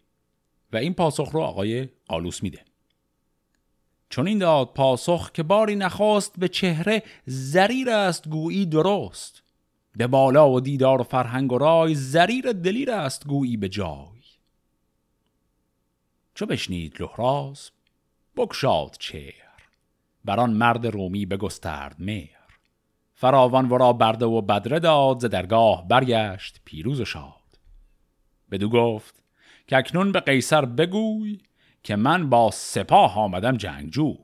و 0.74 0.78
این 0.78 0.94
پاسخ 0.94 1.30
رو 1.30 1.42
آقای 1.42 1.90
قالوس 2.08 2.44
میده. 2.44 2.62
چون 4.10 4.28
این 4.28 4.38
داد 4.38 4.74
پاسخ 4.74 5.32
که 5.32 5.44
باری 5.44 5.76
نخواست 5.76 6.40
به 6.40 6.48
چهره 6.48 7.04
زریر 7.26 7.90
است 7.90 8.30
گویی 8.30 8.66
درست. 8.66 9.44
به 9.98 10.08
بالا 10.08 10.50
و 10.50 10.60
دیدار 10.60 11.02
و 11.02 11.04
فرهنگ 11.04 11.52
و 11.52 11.58
رای 11.58 11.96
زریر 11.96 12.52
دلیر 12.52 12.92
است 12.92 13.28
گویی 13.28 13.58
به 13.58 13.70
جای. 13.70 14.22
چو 16.36 16.46
بشنید 16.46 17.02
لحراس 17.02 17.72
بکشاد 18.36 18.96
چهر. 19.00 19.48
بران 20.26 20.54
مرد 20.54 20.88
رومی 20.88 21.26
بگسترد 21.26 21.96
مهر. 22.00 22.37
فراوان 23.20 23.70
ورا 23.70 23.94
برده 23.94 24.26
و 24.26 24.42
بدره 24.42 24.80
داد 24.80 25.20
ز 25.20 25.26
درگاه 25.26 25.88
برگشت 25.88 26.62
پیروز 26.66 27.02
و 27.02 27.06
شاد. 27.06 27.60
بدو 28.52 28.70
گفت 28.70 29.24
که 29.68 29.78
اکنون 29.78 30.12
به 30.12 30.20
قیصر 30.20 30.66
بگوی 30.66 31.40
که 31.84 31.96
من 31.96 32.30
با 32.30 32.52
سپاه 32.52 33.20
آمدم 33.20 33.58
جنگجوی. 33.58 34.18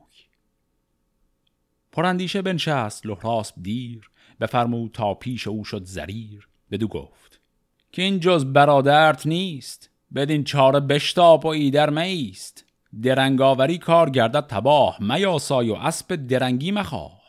پراندیشه 1.92 2.42
بنشست 2.42 3.06
لحراسب 3.06 3.54
دیر 3.62 4.10
بفرمود 4.40 4.92
تا 4.92 5.14
پیش 5.14 5.46
او 5.46 5.64
شد 5.64 5.84
زریر. 5.84 6.48
بدو 6.70 6.88
گفت 6.88 7.40
که 7.92 8.02
این 8.02 8.20
جز 8.20 8.44
برادرت 8.44 9.26
نیست 9.26 9.90
بدین 10.14 10.44
چاره 10.44 10.80
بشتاب 10.80 11.44
و 11.44 11.48
ایدر 11.48 11.90
میست. 11.90 12.64
درنگاوری 13.02 13.78
کار 13.78 14.10
گردد 14.10 14.46
تباه 14.46 14.96
میاسای 15.00 15.70
و 15.70 15.74
اسب 15.74 16.14
درنگی 16.16 16.70
مخواه. 16.70 17.23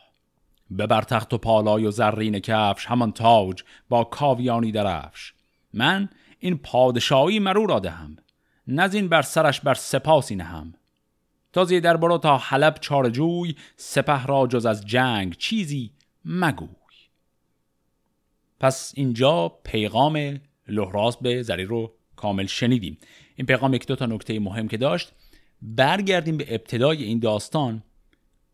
ببر 0.78 1.02
تخت 1.02 1.34
و 1.34 1.38
پالای 1.38 1.86
و 1.86 1.92
زرین 1.92 2.40
کفش 2.40 2.86
همان 2.86 3.12
تاج 3.12 3.64
با 3.90 4.04
کاویانی 4.04 4.72
درفش. 4.72 5.34
من 5.74 6.10
این 6.40 6.58
پادشاهی 6.58 7.40
مرو 7.40 7.66
را 7.66 7.80
دهم 7.80 8.18
نزین 8.68 9.08
بر 9.08 9.22
سرش 9.22 9.62
بر 9.62 9.74
سپاسی 9.74 10.36
نهم. 10.36 10.74
تازی 11.54 11.80
در 11.80 11.98
برو 11.98 12.18
تا 12.18 12.38
حلب 12.38 12.78
چارجوی 12.82 13.56
سپه 13.78 14.26
را 14.26 14.48
جز 14.48 14.66
از 14.66 14.86
جنگ 14.86 15.38
چیزی 15.38 15.92
مگوی. 16.26 16.70
پس 18.60 18.94
اینجا 18.96 19.50
پیغام 19.64 20.40
لحراس 20.68 21.18
به 21.18 21.44
زری 21.44 21.66
رو 21.66 21.94
کامل 22.16 22.46
شنیدیم. 22.46 22.98
این 23.36 23.46
پیغام 23.48 23.74
یک 23.74 23.88
دو 23.88 23.96
تا 23.96 24.06
نکته 24.06 24.40
مهم 24.40 24.68
که 24.68 24.78
داشت. 24.78 25.12
برگردیم 25.62 26.38
به 26.38 26.54
ابتدای 26.56 27.04
این 27.04 27.20
داستان. 27.20 27.84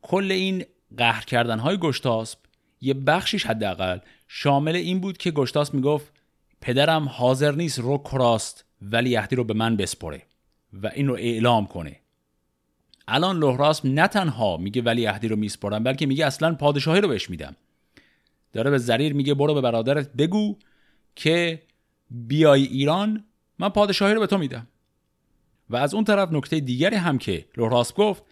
کل 0.01 0.32
این 0.32 0.65
قهر 0.98 1.25
کردن 1.25 1.60
های 1.60 1.77
گشتاسب 1.77 2.39
یه 2.81 2.93
بخشیش 2.93 3.45
حداقل 3.45 4.00
شامل 4.27 4.75
این 4.75 5.00
بود 5.00 5.17
که 5.17 5.31
گشتاسب 5.31 5.74
می‌گفت 5.74 6.13
پدرم 6.62 7.10
حاضر 7.10 7.51
نیست 7.51 7.79
رو 7.79 7.98
کراست 7.98 8.65
ولی 8.81 9.15
عهدی 9.15 9.36
رو 9.36 9.43
به 9.43 9.53
من 9.53 9.77
بسپره 9.77 10.24
و 10.74 10.88
این 10.88 11.07
رو 11.07 11.13
اعلام 11.13 11.65
کنه. 11.65 11.95
الان 13.07 13.39
لحراسب 13.39 13.86
نه 13.86 14.07
تنها 14.07 14.57
میگه 14.57 14.81
ولی 14.81 15.05
عهدی 15.05 15.27
رو 15.27 15.36
میسپرم 15.36 15.83
بلکه 15.83 16.05
میگه 16.05 16.25
اصلا 16.25 16.55
پادشاهی 16.55 17.01
رو 17.01 17.07
بهش 17.07 17.29
میدم. 17.29 17.55
داره 18.53 18.71
به 18.71 18.77
زریر 18.77 19.13
میگه 19.13 19.33
برو 19.33 19.53
به 19.53 19.62
برادرت 19.62 20.13
بگو 20.13 20.57
که 21.15 21.62
بیای 22.12 22.63
ایران 22.63 23.24
من 23.60 23.69
پادشاهی 23.69 24.13
رو 24.13 24.19
به 24.19 24.27
تو 24.27 24.38
میدم. 24.38 24.67
و 25.69 25.75
از 25.75 25.93
اون 25.93 26.03
طرف 26.03 26.31
نکته 26.31 26.60
دیگری 26.60 26.95
هم 26.95 27.17
که 27.17 27.45
لحراسب 27.57 27.95
گفت 27.95 28.24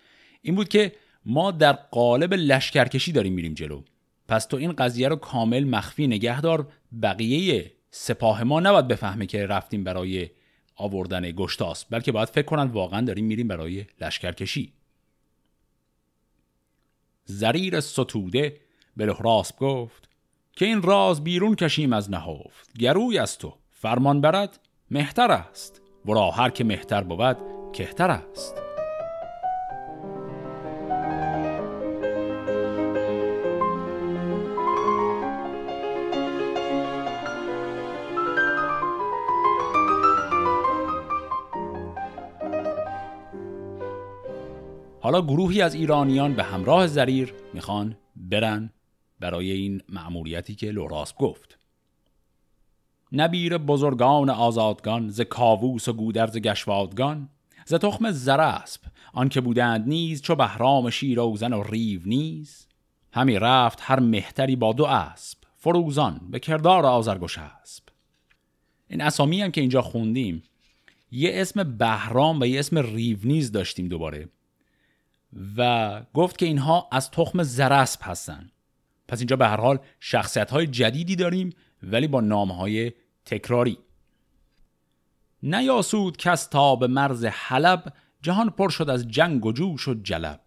این 0.41 0.55
بود 0.55 0.69
که 0.69 0.91
ما 1.29 1.51
در 1.51 1.73
قالب 1.73 2.33
لشکرکشی 2.33 3.11
داریم 3.11 3.33
میریم 3.33 3.53
جلو. 3.53 3.81
پس 4.27 4.45
تو 4.45 4.57
این 4.57 4.71
قضیه 4.71 5.07
رو 5.07 5.15
کامل 5.15 5.63
مخفی 5.63 6.07
نگه 6.07 6.41
دار 6.41 6.67
بقیه 7.01 7.71
سپاه 7.91 8.43
ما 8.43 8.59
نباید 8.59 8.87
بفهمه 8.87 9.25
که 9.25 9.45
رفتیم 9.45 9.83
برای 9.83 10.29
آوردن 10.75 11.31
گشتاس 11.31 11.85
بلکه 11.85 12.11
باید 12.11 12.29
فکر 12.29 12.45
کنن 12.45 12.63
واقعا 12.63 13.01
داریم 13.01 13.25
میریم 13.25 13.47
برای 13.47 13.85
لشکرکشی. 14.01 14.73
زریر 17.25 17.79
ستوده 17.79 18.57
به 18.97 19.05
لحراسب 19.05 19.57
گفت 19.57 20.09
که 20.51 20.65
این 20.65 20.81
راز 20.81 21.23
بیرون 21.23 21.55
کشیم 21.55 21.93
از 21.93 22.11
نهفت. 22.11 22.77
گروی 22.79 23.17
از 23.17 23.37
تو 23.37 23.53
فرمان 23.71 24.21
برد 24.21 24.59
مهتر 24.91 25.31
است. 25.31 25.81
ورا 26.05 26.31
هر 26.31 26.49
که 26.49 26.63
مهتر 26.63 27.03
بود 27.03 27.37
کهتر 27.73 28.11
است. 28.11 28.68
حالا 45.09 45.21
گروهی 45.21 45.61
از 45.61 45.73
ایرانیان 45.73 46.33
به 46.33 46.43
همراه 46.43 46.87
زریر 46.87 47.33
می‌خوان 47.53 47.95
برن 48.15 48.69
برای 49.19 49.51
این 49.51 49.81
مأموریتی 49.89 50.55
که 50.55 50.71
لوراس 50.71 51.13
گفت. 51.15 51.59
نبیر 53.11 53.57
بزرگان 53.57 54.29
آزادگان 54.29 55.09
ز 55.09 55.21
کاووس 55.21 55.87
و 55.87 55.93
گودرز 55.93 56.37
گشوادگان 56.37 57.29
ز 57.65 57.73
تخم 57.73 58.11
زراسب 58.11 58.81
آنکه 59.13 59.41
بودند 59.41 59.87
نیز 59.87 60.21
چو 60.21 60.35
بهرام 60.35 60.89
شیروزن 60.89 61.53
و 61.53 61.63
ریو 61.63 62.01
نیز. 62.05 62.67
همی 63.13 63.39
رفت 63.39 63.79
هر 63.81 63.99
مهتری 63.99 64.55
با 64.55 64.73
دو 64.73 64.85
اسب 64.85 65.37
فروزان 65.57 66.21
به 66.31 66.39
کردار 66.39 66.85
آزرگوش 66.85 67.37
اسب 67.37 67.83
این 68.87 69.01
اسامی 69.01 69.41
هم 69.41 69.51
که 69.51 69.61
اینجا 69.61 69.81
خوندیم 69.81 70.43
یه 71.11 71.31
اسم 71.33 71.77
بهرام 71.77 72.41
و 72.41 72.45
یه 72.45 72.59
اسم 72.59 72.77
ریونیز 72.77 73.51
داشتیم 73.51 73.87
دوباره. 73.87 74.29
و 75.57 76.01
گفت 76.13 76.37
که 76.37 76.45
اینها 76.45 76.87
از 76.91 77.11
تخم 77.11 77.43
زرسب 77.43 77.99
هستن. 78.03 78.51
پس 79.07 79.19
اینجا 79.19 79.35
به 79.35 79.47
هر 79.47 79.61
حال 79.61 79.79
شخصیت 79.99 80.51
های 80.51 80.67
جدیدی 80.67 81.15
داریم 81.15 81.53
ولی 81.83 82.07
با 82.07 82.21
نام 82.21 82.51
های 82.51 82.91
تکراری 83.25 83.77
نیاسود 85.43 86.17
کس 86.17 86.47
تا 86.47 86.75
به 86.75 86.87
مرز 86.87 87.25
حلب 87.25 87.93
جهان 88.21 88.49
پر 88.49 88.69
شد 88.69 88.89
از 88.89 89.07
جنگ 89.07 89.45
و 89.45 89.51
جوش 89.51 89.87
و 89.87 89.93
جلب. 89.93 90.39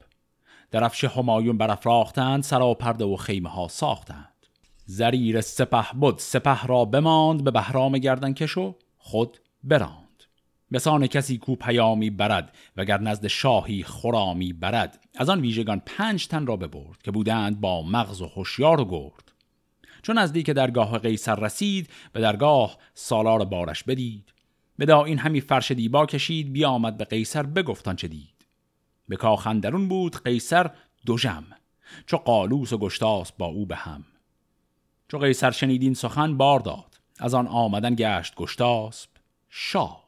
درفش 0.71 1.05
همایون 1.05 1.59
برافراختند 1.59 2.42
سراپرده 2.42 3.05
و 3.05 3.16
خیمه 3.16 3.49
ها 3.49 3.68
ساختند. 3.68 4.47
زریر 4.85 5.40
سپه 5.40 5.87
بود 6.01 6.18
سپه 6.18 6.66
را 6.66 6.85
بماند 6.85 7.45
به 7.45 7.51
بهرام 7.51 7.99
گردن 7.99 8.35
کشو 8.35 8.77
خود 8.99 9.38
براند 9.64 10.02
بسان 10.73 11.07
کسی 11.07 11.39
کو 11.39 11.57
پیامی 11.57 12.11
برد 12.11 12.57
وگر 12.77 13.01
نزد 13.01 13.27
شاهی 13.27 13.83
خرامی 13.83 14.53
برد. 14.53 15.05
از 15.15 15.31
آن 15.31 15.41
ویژگان 15.41 15.83
پنج 15.87 16.27
تن 16.27 16.47
را 16.47 16.57
ببرد 16.57 17.03
که 17.03 17.11
بودند 17.11 17.61
با 17.61 17.83
مغز 17.83 18.23
و 18.23 18.27
هوشیار 18.27 18.81
و 18.81 18.85
گرد. 18.85 19.33
چون 20.03 20.19
نزدیک 20.19 20.51
درگاه 20.51 20.99
قیصر 20.99 21.35
رسید 21.35 21.91
به 22.13 22.21
درگاه 22.21 22.79
سالار 22.95 23.45
بارش 23.45 23.85
بدید. 23.85 24.33
بدا 24.79 25.05
این 25.05 25.19
همی 25.19 25.41
فرش 25.41 25.71
دیبا 25.71 26.07
کشید 26.07 26.53
بیامد 26.53 26.97
به 26.97 27.05
قیصر 27.05 27.43
بگفتان 27.43 27.97
چه 27.97 28.09
دید. 28.09 28.47
به 29.09 29.17
کاخندرون 29.17 29.89
بود 29.89 30.23
قیصر 30.23 30.71
دو 31.07 31.19
جم 31.19 31.45
چو 32.07 32.17
قالوس 32.17 32.73
و 32.73 32.79
گشتاس 32.79 33.33
با 33.33 33.47
او 33.47 33.67
به 33.67 33.77
هم. 33.77 34.05
چو 35.09 35.19
قیصر 35.19 35.51
شنیدین 35.51 35.95
سخن 35.95 36.37
بار 36.37 36.61
داد. 36.61 37.01
از 37.19 37.35
آن 37.35 37.47
آمدن 37.47 37.95
گشت 37.95 38.35
گشتاسب 38.35 39.11
شاد 39.49 40.02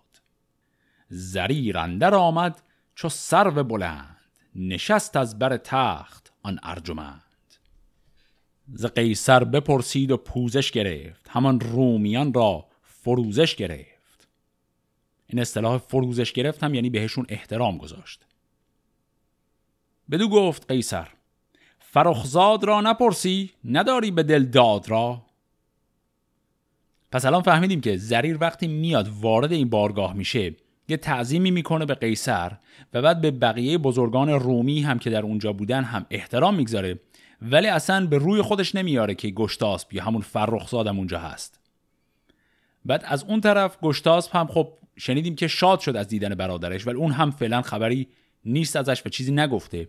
زریر 1.08 1.78
اندر 1.78 2.14
آمد 2.14 2.62
چو 2.94 3.08
سرو 3.08 3.64
بلند 3.64 4.16
نشست 4.54 5.16
از 5.16 5.38
بر 5.38 5.56
تخت 5.56 6.32
آن 6.42 6.58
ارجمند. 6.62 7.20
ز 8.74 8.86
قیصر 8.86 9.44
بپرسید 9.44 10.10
و 10.10 10.16
پوزش 10.16 10.70
گرفت 10.70 11.26
همان 11.30 11.60
رومیان 11.60 12.34
را 12.34 12.66
فروزش 12.82 13.56
گرفت. 13.56 14.28
این 15.26 15.40
اصطلاح 15.40 15.78
فروزش 15.78 16.32
گرفت 16.32 16.64
هم 16.64 16.74
یعنی 16.74 16.90
بهشون 16.90 17.26
احترام 17.28 17.78
گذاشت. 17.78 18.26
بدو 20.10 20.28
گفت 20.28 20.72
قیصر 20.72 21.08
فرخزاد 21.78 22.64
را 22.64 22.80
نپرسی 22.80 23.50
نداری 23.64 24.10
به 24.10 24.22
دل 24.22 24.44
داد 24.44 24.88
را؟ 24.88 25.22
پس 27.12 27.24
الان 27.24 27.42
فهمیدیم 27.42 27.80
که 27.80 27.96
زریر 27.96 28.38
وقتی 28.40 28.68
میاد 28.68 29.08
وارد 29.08 29.52
این 29.52 29.70
بارگاه 29.70 30.12
میشه 30.12 30.54
یه 30.88 30.96
تعظیمی 30.96 31.50
می‌کنه 31.50 31.84
به 31.84 31.94
قیصر 31.94 32.52
و 32.94 33.02
بعد 33.02 33.20
به 33.20 33.30
بقیه 33.30 33.78
بزرگان 33.78 34.28
رومی 34.28 34.80
هم 34.80 34.98
که 34.98 35.10
در 35.10 35.22
اونجا 35.22 35.52
بودن 35.52 35.84
هم 35.84 36.06
احترام 36.10 36.54
می‌گذاره. 36.54 37.00
ولی 37.42 37.66
اصلا 37.66 38.06
به 38.06 38.18
روی 38.18 38.42
خودش 38.42 38.74
نمیاره 38.74 39.14
که 39.14 39.30
گشتاسب 39.30 39.92
یا 39.92 40.04
همون 40.04 40.22
فرخزادم 40.22 40.98
اونجا 40.98 41.18
هست. 41.18 41.60
بعد 42.84 43.04
از 43.06 43.24
اون 43.24 43.40
طرف 43.40 43.78
گشتاسب 43.82 44.32
هم 44.32 44.46
خب 44.46 44.72
شنیدیم 44.96 45.36
که 45.36 45.48
شاد 45.48 45.80
شد 45.80 45.96
از 45.96 46.08
دیدن 46.08 46.34
برادرش 46.34 46.86
ولی 46.86 46.96
اون 46.96 47.12
هم 47.12 47.30
فعلا 47.30 47.62
خبری 47.62 48.08
نیست 48.44 48.76
ازش 48.76 49.02
و 49.06 49.08
چیزی 49.08 49.32
نگفته. 49.32 49.88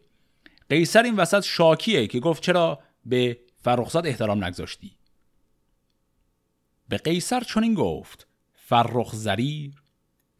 قیصر 0.69 1.03
این 1.03 1.15
وسط 1.15 1.43
شاکیه 1.43 2.07
که 2.07 2.19
گفت 2.19 2.43
چرا 2.43 2.79
به 3.05 3.37
فرخزاد 3.61 4.07
احترام 4.07 4.43
نگذاشتی؟ 4.43 4.91
به 6.89 6.97
قیصر 6.97 7.39
چنین 7.39 7.73
گفت 7.73 8.27
فرخ 8.53 9.15
زریر 9.15 9.84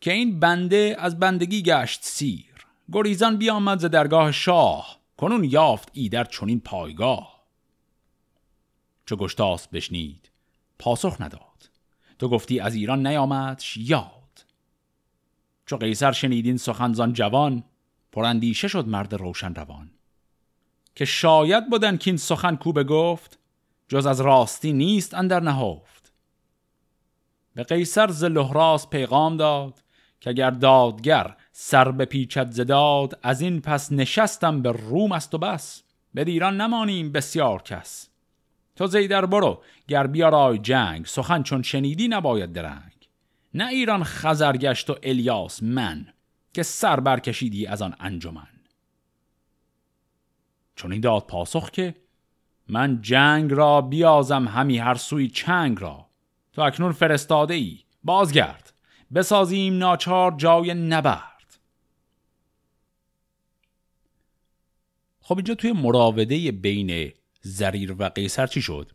که 0.02 0.14
این 0.14 0.40
بنده 0.40 0.96
از 1.00 1.20
بندگی 1.20 1.62
گشت 1.62 2.04
سیر. 2.04 2.46
گریزان 2.92 3.38
بیامد 3.38 3.80
ز 3.80 3.86
درگاه 3.86 4.32
شاه 4.32 5.00
کنون 5.18 5.44
یافت 5.44 5.90
ایدر 5.94 6.24
چنین 6.24 6.60
پایگاه. 6.60 7.46
چو 9.06 9.16
گشتاس 9.16 9.68
بشنید 9.68 10.32
پاسخ 10.80 11.22
نداد. 11.22 11.70
تو 12.20 12.30
گفتی 12.30 12.60
از 12.60 12.76
ایران 12.76 13.08
نیامدش 13.08 13.78
یاد 13.78 14.46
چو 15.66 15.78
قیصر 15.78 16.12
شنیدین 16.12 16.58
سخنزان 16.58 17.14
جوان 17.14 17.64
پراندیشه 18.12 18.68
شد 18.68 18.88
مرد 18.88 19.14
روشن 19.14 19.56
روان. 19.56 19.92
که 20.96 21.06
شاید 21.06 21.70
بودن 21.70 21.98
که 21.98 22.12
این 22.12 22.18
سخن 22.18 22.56
کو 22.56 22.74
گفت 22.74 23.40
جز 23.88 24.06
از 24.06 24.22
راستی 24.22 24.74
نیست 24.74 25.14
اندر 25.14 25.40
نهفت. 25.40 26.14
به 27.56 27.64
قیصر 27.64 28.12
ز 28.12 28.24
لحراس 28.24 28.90
پیغام 28.90 29.38
داد 29.38 29.84
که 30.26 30.30
اگر 30.30 30.50
دادگر 30.50 31.36
سر 31.52 31.92
به 31.92 32.06
پیچت 32.06 32.52
زداد 32.52 33.20
از 33.24 33.42
این 33.42 33.62
پس 33.62 33.92
نشستم 33.92 34.62
به 34.62 34.72
روم 34.72 35.12
است 35.12 35.34
و 35.34 35.38
بس. 35.38 35.84
به 36.14 36.22
ایران 36.22 36.62
نمانیم 36.62 37.12
بسیار 37.12 37.62
کس. 37.62 38.10
تو 38.76 38.88
زیدر 38.88 39.26
برو 39.26 39.64
گر 39.88 40.08
بیارای 40.08 40.58
جنگ 40.58 41.06
سخن 41.06 41.44
چون 41.44 41.62
شنیدی 41.62 42.08
نباید 42.08 42.54
درنگ. 42.54 43.10
نه 43.54 43.68
ایران 43.68 44.04
خزرگشت 44.04 44.90
و 44.90 44.96
الیاس 45.04 45.64
من 45.64 46.08
که 46.54 46.64
سر 46.64 47.00
برکشیدی 47.00 47.68
از 47.68 47.82
آن 47.82 47.96
انجمن. 48.00 48.48
چون 50.76 50.92
این 50.92 51.02
داد 51.02 51.28
پاسخ 51.28 51.72
که 51.72 51.96
من 52.68 53.02
جنگ 53.02 53.54
را 53.54 53.82
بیازم 53.82 54.48
همی 54.48 54.78
هر 54.78 54.96
سوی 54.96 55.28
چنگ 55.28 55.82
را. 55.82 56.06
تو 56.54 56.62
اکنون 56.62 56.92
فرستاده 56.92 57.54
ای 57.54 57.80
بازگرد. 58.04 58.65
بسازیم 59.16 59.78
ناچار 59.78 60.34
جای 60.38 60.74
نبرد 60.74 61.60
خب 65.22 65.36
اینجا 65.36 65.56
توی 65.56 65.72
مراوده 65.72 66.52
بین 66.52 67.14
زریر 67.42 67.96
و 68.00 68.10
قیصر 68.10 68.48
چی 68.48 68.62
شد؟ 68.62 68.92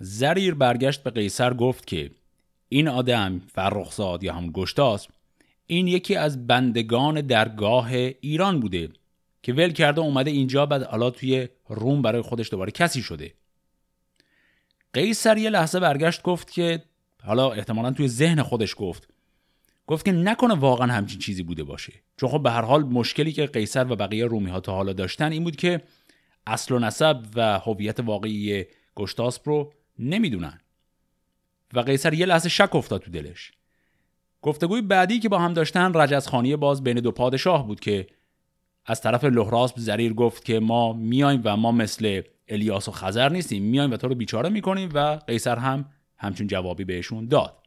زریر 0.00 0.54
برگشت 0.54 1.02
به 1.02 1.10
قیصر 1.10 1.54
گفت 1.54 1.86
که 1.86 2.10
این 2.68 2.88
آدم 2.88 3.38
فرخزاد 3.38 4.24
یا 4.24 4.34
هم 4.34 4.50
گشتاس 4.50 5.08
این 5.66 5.88
یکی 5.88 6.16
از 6.16 6.46
بندگان 6.46 7.20
درگاه 7.20 7.92
ایران 8.20 8.60
بوده 8.60 8.88
که 9.42 9.52
ول 9.52 9.72
کرده 9.72 10.00
اومده 10.00 10.30
اینجا 10.30 10.66
بعد 10.66 10.82
حالا 10.82 11.10
توی 11.10 11.48
روم 11.68 12.02
برای 12.02 12.22
خودش 12.22 12.50
دوباره 12.50 12.70
کسی 12.70 13.02
شده 13.02 13.34
قیصر 14.92 15.38
یه 15.38 15.50
لحظه 15.50 15.80
برگشت 15.80 16.22
گفت 16.22 16.50
که 16.50 16.82
حالا 17.22 17.52
احتمالا 17.52 17.90
توی 17.90 18.08
ذهن 18.08 18.42
خودش 18.42 18.74
گفت 18.78 19.13
گفت 19.86 20.04
که 20.04 20.12
نکنه 20.12 20.54
واقعا 20.54 20.92
همچین 20.92 21.18
چیزی 21.18 21.42
بوده 21.42 21.64
باشه. 21.64 21.92
چون 22.16 22.28
خب 22.28 22.42
به 22.42 22.50
هر 22.50 22.62
حال 22.62 22.82
مشکلی 22.82 23.32
که 23.32 23.46
قیصر 23.46 23.92
و 23.92 23.96
بقیه 23.96 24.26
رومی 24.26 24.50
ها 24.50 24.60
تا 24.60 24.72
حالا 24.74 24.92
داشتن 24.92 25.32
این 25.32 25.44
بود 25.44 25.56
که 25.56 25.82
اصل 26.46 26.74
و 26.74 26.78
نسب 26.78 27.22
و 27.34 27.58
هویت 27.58 28.00
واقعی 28.00 28.64
گشتاسپ 28.96 29.48
رو 29.48 29.72
نمی‌دونن. 29.98 30.60
و 31.72 31.80
قیصر 31.80 32.14
یه 32.14 32.26
لحظه 32.26 32.48
شک 32.48 32.74
افتاد 32.74 33.00
تو 33.00 33.10
دلش. 33.10 33.52
گفتگوی 34.42 34.82
بعدی 34.82 35.18
که 35.18 35.28
با 35.28 35.38
هم 35.38 35.52
داشتن 35.52 35.94
رجزخانی 35.94 36.56
باز 36.56 36.84
بین 36.84 36.96
دو 36.96 37.12
پادشاه 37.12 37.66
بود 37.66 37.80
که 37.80 38.06
از 38.86 39.00
طرف 39.00 39.24
لحراسب 39.24 39.74
زریر 39.78 40.12
گفت 40.12 40.44
که 40.44 40.60
ما 40.60 40.92
میایم 40.92 41.40
و 41.44 41.56
ما 41.56 41.72
مثل 41.72 42.22
الیاس 42.48 42.88
و 42.88 42.92
خزر 42.92 43.28
نیستیم. 43.28 43.62
میایم 43.62 43.90
و 43.90 43.96
تو 43.96 44.08
رو 44.08 44.14
بیچاره 44.14 44.48
می‌کنیم 44.48 44.90
و 44.94 44.98
قیصر 45.26 45.56
هم 45.56 45.84
همچون 46.16 46.46
جوابی 46.46 46.84
بهشون 46.84 47.28
داد. 47.28 47.58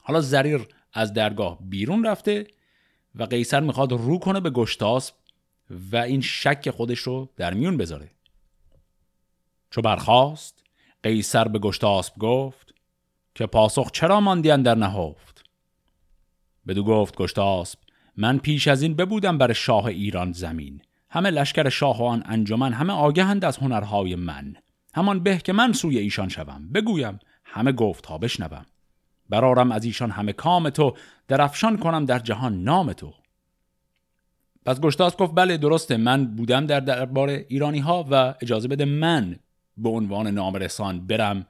حالا 0.00 0.20
زریر 0.20 0.66
از 0.92 1.12
درگاه 1.12 1.58
بیرون 1.60 2.06
رفته 2.06 2.46
و 3.14 3.22
قیصر 3.24 3.60
می‌خواد 3.60 3.92
رو 3.92 4.18
کنه 4.18 4.40
به 4.40 4.50
گشتاسب 4.50 5.14
و 5.92 5.96
این 5.96 6.20
شک 6.20 6.70
خودش 6.70 6.98
رو 6.98 7.28
در 7.36 7.54
میون 7.54 7.76
بذاره. 7.76 8.10
چو 9.70 9.80
برخواست 9.80 10.64
قیصر 11.02 11.48
به 11.48 11.58
گشتاسب 11.58 12.18
گفت 12.18 12.74
که 13.34 13.46
پاسخ 13.46 13.90
چرا 13.90 14.20
ماندیان 14.20 14.62
در 14.62 14.74
نهفت؟ 14.74 15.44
بدو 16.66 16.84
گفت 16.84 17.16
گشتاسب 17.16 17.78
من 18.16 18.38
پیش 18.38 18.68
از 18.68 18.82
این 18.82 18.94
ببودم 18.94 19.38
بر 19.38 19.52
شاه 19.52 19.84
ایران 19.84 20.32
زمین. 20.32 20.82
همه 21.10 21.30
لشکر 21.30 21.68
شاه 21.68 21.98
و 21.98 22.02
آن 22.02 22.22
انجمن 22.26 22.72
همه 22.72 22.92
آگهند 22.92 23.44
از 23.44 23.56
هنرهای 23.56 24.14
من. 24.14 24.56
همان 24.94 25.20
به 25.20 25.38
که 25.38 25.52
من 25.52 25.72
سوی 25.72 25.98
ایشان 25.98 26.28
شوم. 26.28 26.68
بگویم 26.74 27.18
همه 27.44 27.72
گفت 27.72 28.06
ها 28.06 28.18
بشنوم. 28.18 28.66
برارم 29.30 29.72
از 29.72 29.84
ایشان 29.84 30.10
همه 30.10 30.32
کام 30.32 30.70
تو 30.70 30.96
درفشان 31.28 31.78
کنم 31.78 32.04
در 32.04 32.18
جهان 32.18 32.64
نام 32.64 32.92
تو. 32.92 33.14
پس 34.66 34.80
گشتاس 34.80 35.16
گفت 35.16 35.32
بله 35.34 35.56
درسته 35.56 35.96
من 35.96 36.26
بودم 36.36 36.66
در 36.66 36.80
دربار 36.80 37.28
ایرانی 37.28 37.78
ها 37.78 38.06
و 38.10 38.34
اجازه 38.42 38.68
بده 38.68 38.84
من 38.84 39.38
به 39.76 39.88
عنوان 39.88 40.26
نامرسان 40.26 41.06
برم 41.06 41.46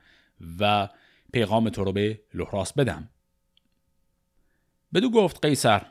و 0.61 0.89
پیغام 1.33 1.69
تو 1.69 1.85
رو 1.85 1.93
به 1.93 2.21
لحراس 2.35 2.73
بدم. 2.73 3.09
بدو 4.95 5.11
گفت 5.11 5.47
قیصر 5.47 5.87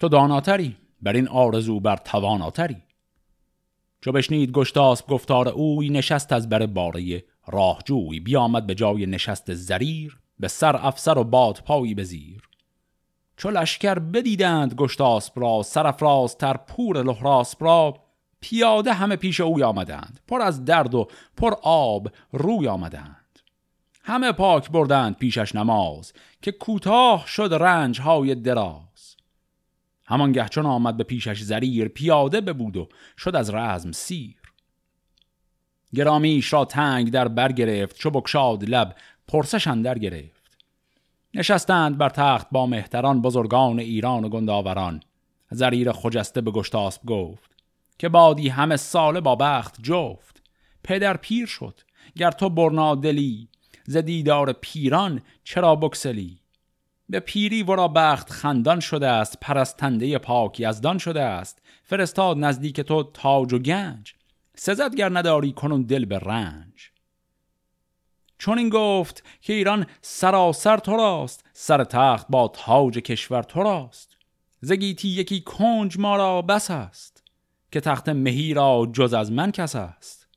تو 0.00 0.08
داناتری 0.08 0.76
بر 1.02 1.12
این 1.12 1.28
آرزو 1.28 1.80
بر 1.80 1.96
تواناتری 1.96 2.82
چو 4.00 4.12
بشنید 4.12 4.52
گشتاسب 4.52 5.06
گفتار 5.06 5.48
اوی 5.48 5.88
نشست 5.88 6.32
از 6.32 6.48
بر 6.48 6.66
باره 6.66 7.24
راهجوی 7.46 8.20
بیامد 8.20 8.66
به 8.66 8.74
جای 8.74 9.06
نشست 9.06 9.54
زریر. 9.54 10.18
به 10.40 10.48
سر 10.48 10.76
افسر 10.76 11.18
و 11.18 11.24
باد 11.24 11.62
پایی 11.66 11.94
بزیر. 11.94 12.48
چو 13.36 13.50
لشکر 13.50 13.98
بدیدند 13.98 14.74
گشتاسب 14.74 15.40
را 15.40 15.62
تر 16.38 16.56
پور 16.56 17.02
لحراسب 17.02 17.64
را 17.64 17.94
پیاده 18.40 18.92
همه 18.92 19.16
پیش 19.16 19.40
اوی 19.40 19.62
آمدند 19.62 20.20
پر 20.28 20.42
از 20.42 20.64
درد 20.64 20.94
و 20.94 21.08
پر 21.36 21.54
آب 21.62 22.08
روی 22.32 22.68
آمدند. 22.68 23.38
همه 24.02 24.32
پاک 24.32 24.70
بردند 24.70 25.16
پیشش 25.16 25.54
نماز 25.54 26.12
که 26.42 26.52
کوتاه 26.52 27.26
شد 27.26 27.54
رنج 27.60 28.00
های 28.00 28.34
دراز. 28.34 29.16
همان 30.06 30.48
چون 30.48 30.66
آمد 30.66 30.96
به 30.96 31.04
پیشش 31.04 31.42
زریر 31.42 31.88
پیاده 31.88 32.40
ببود 32.40 32.76
و 32.76 32.88
شد 33.18 33.36
از 33.36 33.54
رزم 33.54 33.92
سیر. 33.92 34.36
گرامیش 35.94 36.52
را 36.52 36.64
تنگ 36.64 37.10
در 37.10 37.28
بر 37.28 37.52
گرفت 37.52 37.98
چو 37.98 38.10
بکشاد 38.10 38.64
لب 38.64 38.96
پرسش 39.28 39.66
اندر 39.66 39.98
گرفت. 39.98 40.58
نشستند 41.34 41.98
بر 41.98 42.08
تخت 42.08 42.46
با 42.52 42.66
مهتران 42.66 43.22
بزرگان 43.22 43.78
ایران 43.78 44.24
و 44.24 44.28
گنداوران. 44.28 45.00
زریر 45.50 45.92
خجسته 45.92 46.40
به 46.40 46.50
گشتاسب 46.50 47.06
گفت 47.06 47.50
که 47.98 48.08
بادی 48.08 48.48
همه 48.48 48.76
ساله 48.76 49.20
با 49.20 49.36
بخت 49.36 49.82
جفت. 49.82 50.42
پدر 50.84 51.16
پیر 51.16 51.46
شد 51.46 51.80
گر 52.16 52.30
تو 52.30 52.50
برنادلی 52.50 53.48
ز 53.86 53.96
دیدار 53.96 54.52
پیران 54.52 55.22
چرا 55.44 55.76
بکسلی؟ 55.76 56.40
به 57.08 57.20
پیری 57.20 57.62
ورا 57.62 57.88
بخت 57.88 58.30
خندان 58.30 58.80
شده 58.80 59.08
است 59.08 59.40
پرستنده 59.40 60.18
پاک 60.18 60.60
یزدان 60.60 60.98
شده 60.98 61.22
است. 61.22 61.62
فرستاد 61.82 62.38
نزدیک 62.38 62.80
تو 62.80 63.02
تاج 63.02 63.52
و 63.52 63.58
گنج 63.58 64.14
سزد 64.56 64.94
گر 64.94 65.18
نداری 65.18 65.52
کنون 65.52 65.82
دل 65.82 66.04
به 66.04 66.18
رنج. 66.18 66.90
چون 68.38 68.58
این 68.58 68.68
گفت 68.68 69.24
که 69.40 69.52
ایران 69.52 69.86
سراسر 70.00 70.78
تو 70.78 70.96
راست 70.96 71.44
سر 71.52 71.84
تخت 71.84 72.26
با 72.28 72.48
تاج 72.48 72.98
کشور 72.98 73.42
تو 73.42 73.62
راست 73.62 74.16
زگیتی 74.60 75.08
یکی 75.08 75.40
کنج 75.40 75.98
ما 75.98 76.16
را 76.16 76.42
بس 76.42 76.70
است 76.70 77.24
که 77.72 77.80
تخت 77.80 78.08
مهی 78.08 78.54
را 78.54 78.88
جز 78.92 79.14
از 79.14 79.32
من 79.32 79.50
کس 79.50 79.76
است. 79.76 80.28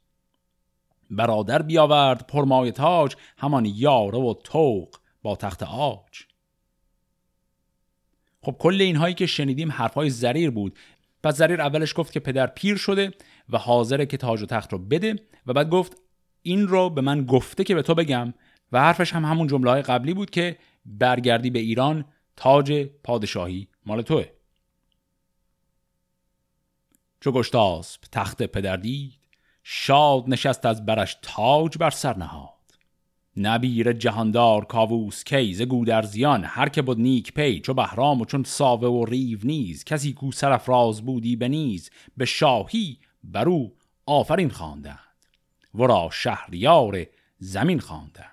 برادر 1.09 1.61
بیاورد 1.61 2.27
پرمای 2.27 2.71
تاج 2.71 3.15
همان 3.37 3.65
یاره 3.65 4.19
و 4.19 4.33
توق 4.43 4.95
با 5.21 5.35
تخت 5.35 5.63
آج. 5.63 6.25
خب 8.41 8.55
کل 8.59 8.81
اینهایی 8.81 9.13
که 9.13 9.25
شنیدیم 9.25 9.71
حرفهای 9.71 10.09
زریر 10.09 10.51
بود. 10.51 10.79
پس 11.23 11.37
زریر 11.37 11.61
اولش 11.61 11.93
گفت 11.97 12.13
که 12.13 12.19
پدر 12.19 12.47
پیر 12.47 12.77
شده 12.77 13.13
و 13.49 13.57
حاضره 13.57 14.05
که 14.05 14.17
تاج 14.17 14.41
و 14.41 14.45
تخت 14.45 14.73
رو 14.73 14.79
بده 14.79 15.15
و 15.45 15.53
بعد 15.53 15.69
گفت 15.69 15.97
این 16.41 16.67
رو 16.67 16.89
به 16.89 17.01
من 17.01 17.25
گفته 17.25 17.63
که 17.63 17.75
به 17.75 17.81
تو 17.81 17.95
بگم 17.95 18.33
و 18.71 18.81
حرفش 18.81 19.13
هم 19.13 19.25
همون 19.25 19.47
جمله 19.47 19.81
قبلی 19.81 20.13
بود 20.13 20.29
که 20.29 20.57
برگردی 20.85 21.49
به 21.49 21.59
ایران 21.59 22.05
تاج 22.35 22.87
پادشاهی 23.03 23.67
مال 23.85 24.01
توه. 24.01 24.25
چو 27.19 27.31
گشتاسب 27.31 28.01
تخت 28.11 28.43
پدر 28.43 28.77
دید 28.77 29.19
شاد 29.63 30.23
نشست 30.27 30.65
از 30.65 30.85
برش 30.85 31.17
تاج 31.21 31.77
بر 31.77 31.89
سر 31.89 32.17
نهاد. 32.17 32.51
نبیر 33.37 33.93
جهاندار 33.93 34.65
کاووس 34.65 35.23
کیز 35.23 35.61
گودرزیان 35.61 36.43
هر 36.43 36.69
که 36.69 36.81
بود 36.81 36.99
نیک 36.99 37.33
پی 37.33 37.59
چو 37.59 37.73
بهرام 37.73 38.21
و 38.21 38.25
چون 38.25 38.43
ساوه 38.43 38.87
و 38.87 39.05
ریو 39.05 39.39
نیز 39.43 39.83
کسی 39.83 40.13
کو 40.13 40.31
سرفراز 40.31 41.01
بودی 41.01 41.35
بنیز 41.35 41.89
به 42.17 42.25
شاهی 42.25 42.99
برو 43.23 43.71
آفرین 44.05 44.49
خواندند. 44.49 45.10
ورا 45.75 46.09
شهریار 46.13 47.05
زمین 47.39 47.79
خواندند. 47.79 48.27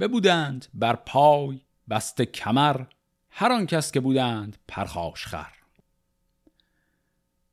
ببودند 0.00 0.66
بر 0.74 0.96
پای 0.96 1.60
بسته 1.90 2.26
کمر 2.26 2.80
هر 3.30 3.52
آن 3.52 3.66
کس 3.66 3.92
که 3.92 4.00
بودند 4.00 4.56
پرخاش 4.68 5.26
خر. 5.26 5.52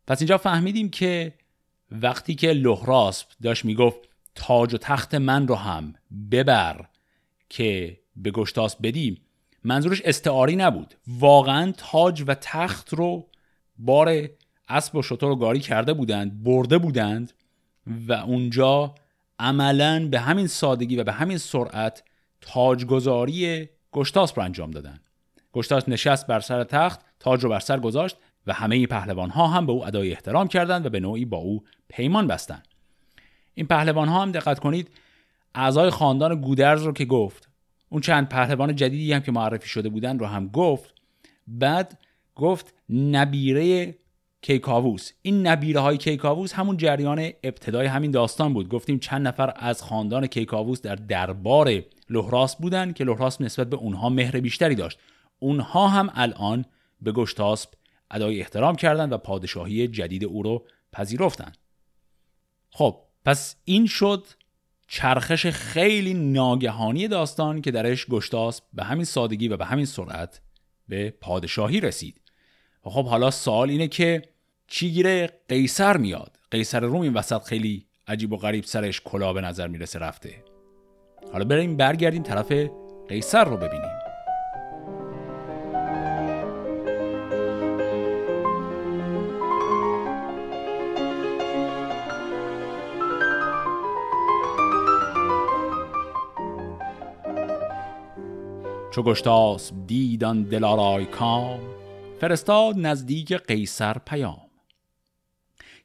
پس 0.08 0.22
اینجا 0.22 0.38
فهمیدیم 0.38 0.90
که 0.90 1.34
وقتی 1.92 2.36
که 2.36 2.48
لحراسب 2.48 3.28
داشت 3.42 3.66
می‌گفت 3.66 4.00
تاج 4.36 4.74
و 4.74 4.78
تخت 4.78 5.16
من 5.16 5.48
رو 5.48 5.56
هم 5.56 5.96
ببر 6.32 6.86
که 7.50 8.00
به 8.16 8.32
گشتاس 8.32 8.76
بدیم 8.76 9.22
منظورش 9.64 10.02
استعاری 10.06 10.56
نبود. 10.56 10.94
واقعا 11.08 11.74
تاج 11.78 12.24
و 12.28 12.34
تخت 12.34 12.94
رو 12.94 13.28
بار 13.78 14.30
اسب 14.70 14.96
و 14.96 15.02
شطور 15.02 15.30
رو 15.30 15.36
گاری 15.36 15.60
کرده 15.60 15.94
بودند 15.94 16.44
برده 16.44 16.78
بودند 16.78 17.34
و 17.88 18.14
اونجا 18.14 18.96
عملا 19.40 20.08
به 20.12 20.20
همین 20.20 20.48
سادگی 20.48 20.96
و 20.96 21.04
به 21.04 21.12
همین 21.12 21.38
سرعت 21.38 22.04
تاجگذاری 22.42 23.70
گشتاس 23.92 24.38
رو 24.38 24.44
انجام 24.44 24.72
دادن. 24.72 25.00
گشتاس 25.54 25.90
نشست 25.90 26.28
بر 26.28 26.40
سر 26.40 26.64
تخت 26.64 27.02
تاج 27.20 27.44
رو 27.44 27.50
بر 27.50 27.60
سر 27.60 27.80
گذاشت 27.80 28.18
و 28.48 28.54
همه 28.54 28.88
پهلوان 28.88 29.30
ها 29.30 29.48
هم 29.48 29.66
به 29.66 29.72
او 29.72 29.88
ادای 29.88 30.12
احترام 30.12 30.48
کردند 30.48 30.86
و 30.86 30.90
به 30.90 31.00
نوعی 31.00 31.26
با 31.26 31.38
او 31.38 31.64
پیمان 31.90 32.28
بستند. 32.28 32.68
این 33.54 33.68
پهلوان 33.68 34.08
ها 34.08 34.22
هم 34.22 34.32
دقت 34.32 34.60
کنید 34.60 34.92
اعضای 35.56 35.90
خاندان 35.90 36.42
گودرز 36.42 36.84
رو 36.84 36.94
که 36.94 37.06
گفت 37.06 37.50
اون 37.90 38.02
چند 38.02 38.30
پهلوان 38.30 38.76
جدیدی 38.76 39.14
هم 39.14 39.20
که 39.20 39.32
معرفی 39.32 39.70
شده 39.70 39.90
بودن 39.90 40.20
رو 40.20 40.26
هم 40.26 40.48
گفت. 40.48 40.94
بعد 41.48 42.00
گفت 42.36 42.74
نبیره 42.90 43.96
کیکاووس. 44.44 45.12
این 45.22 45.48
نبیره 45.48 45.80
های 45.80 45.98
کیکاووس 45.98 46.54
همون 46.54 46.78
جریان 46.78 47.32
ابتدای 47.44 47.88
همین 47.88 48.12
داستان 48.12 48.54
بود. 48.54 48.70
گفتیم 48.70 49.00
چند 49.00 49.28
نفر 49.28 49.54
از 49.56 49.84
خاندان 49.84 50.28
کیکاووس 50.28 50.82
در 50.82 50.96
دربار 50.96 51.84
لحراس 52.10 52.56
بودن 52.56 52.94
که 52.94 53.04
لحراس 53.04 53.42
نسبت 53.42 53.70
به 53.70 53.78
اونها 53.78 54.10
مهر 54.10 54.40
بیشتری 54.40 54.76
داشت. 54.76 55.00
اونها 55.40 55.88
هم 55.88 56.10
الان 56.14 56.66
به 57.02 57.12
گشتاسب 57.12 57.70
ادای 58.12 58.40
احترام 58.40 58.76
کردند 58.76 59.12
و 59.12 59.18
پادشاهی 59.18 59.88
جدید 59.88 60.24
او 60.24 60.44
رو 60.44 60.66
پذیرفتند. 60.92 61.58
خب 62.70 63.00
پس 63.26 63.56
این 63.64 63.88
شد 63.88 64.28
چرخش 64.88 65.46
خیلی 65.48 66.14
ناگهانی 66.14 67.08
داستان 67.08 67.62
که 67.62 67.72
درش 67.72 68.06
گشتاس 68.08 68.62
به 68.74 68.84
همین 68.84 69.06
سادگی 69.06 69.48
و 69.48 69.58
به 69.58 69.66
همین 69.66 69.86
سرعت 69.86 70.42
به 70.88 71.10
پادشاهی 71.10 71.80
رسید. 71.80 72.22
خب 72.84 73.06
حالا 73.06 73.32
سوال 73.32 73.70
اینه 73.70 73.88
که 73.88 74.33
چی 74.76 74.92
گیره؟ 74.92 75.30
قیصر 75.50 75.98
میاد. 75.98 76.38
قیصر 76.52 76.80
روم 76.80 77.02
این 77.02 77.14
وسط 77.14 77.44
خیلی 77.44 77.86
عجیب 78.08 78.34
و 78.34 78.38
غریب 78.38 78.64
سرش 78.64 79.02
کلا 79.02 79.34
به 79.34 79.42
نظر 79.42 79.68
می‌رسه 79.68 80.00
رفته. 80.00 80.44
حالا 81.34 81.46
بریم 81.46 81.78
برگردیم 81.78 82.24
طرف 82.24 82.54
قیصر 83.10 83.44
رو 83.44 83.58
ببینیم. 83.58 83.92
چو 98.92 99.04
گشتاسپ 99.04 99.72
دید 99.88 100.21
آن 100.21 100.44
دلارای 100.44 101.06
کام 101.06 101.60
فرستاد 102.22 102.76
نزدیک 102.78 103.34
قیصر 103.34 103.98
پیام. 103.98 104.43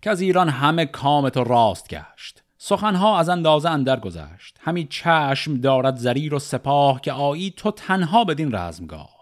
که 0.03 0.11
از 0.11 0.21
ایران 0.21 0.49
همه 0.49 0.87
کام 0.87 1.29
تو 1.29 1.45
راست 1.45 1.89
گشت. 1.89 2.43
سخنها 2.59 3.19
از 3.19 3.29
اندازه 3.29 3.71
اندر 3.71 4.01
گذشت. 4.01 4.57
همی 4.61 4.87
چشم 4.87 5.61
دارد 5.61 5.97
زریر 5.97 6.35
و 6.35 6.39
سپاه 6.39 7.01
که 7.01 7.13
آیی 7.13 7.51
تو 7.51 7.71
تنها 7.71 8.25
بدین 8.25 8.55
رزمگاه. 8.55 9.19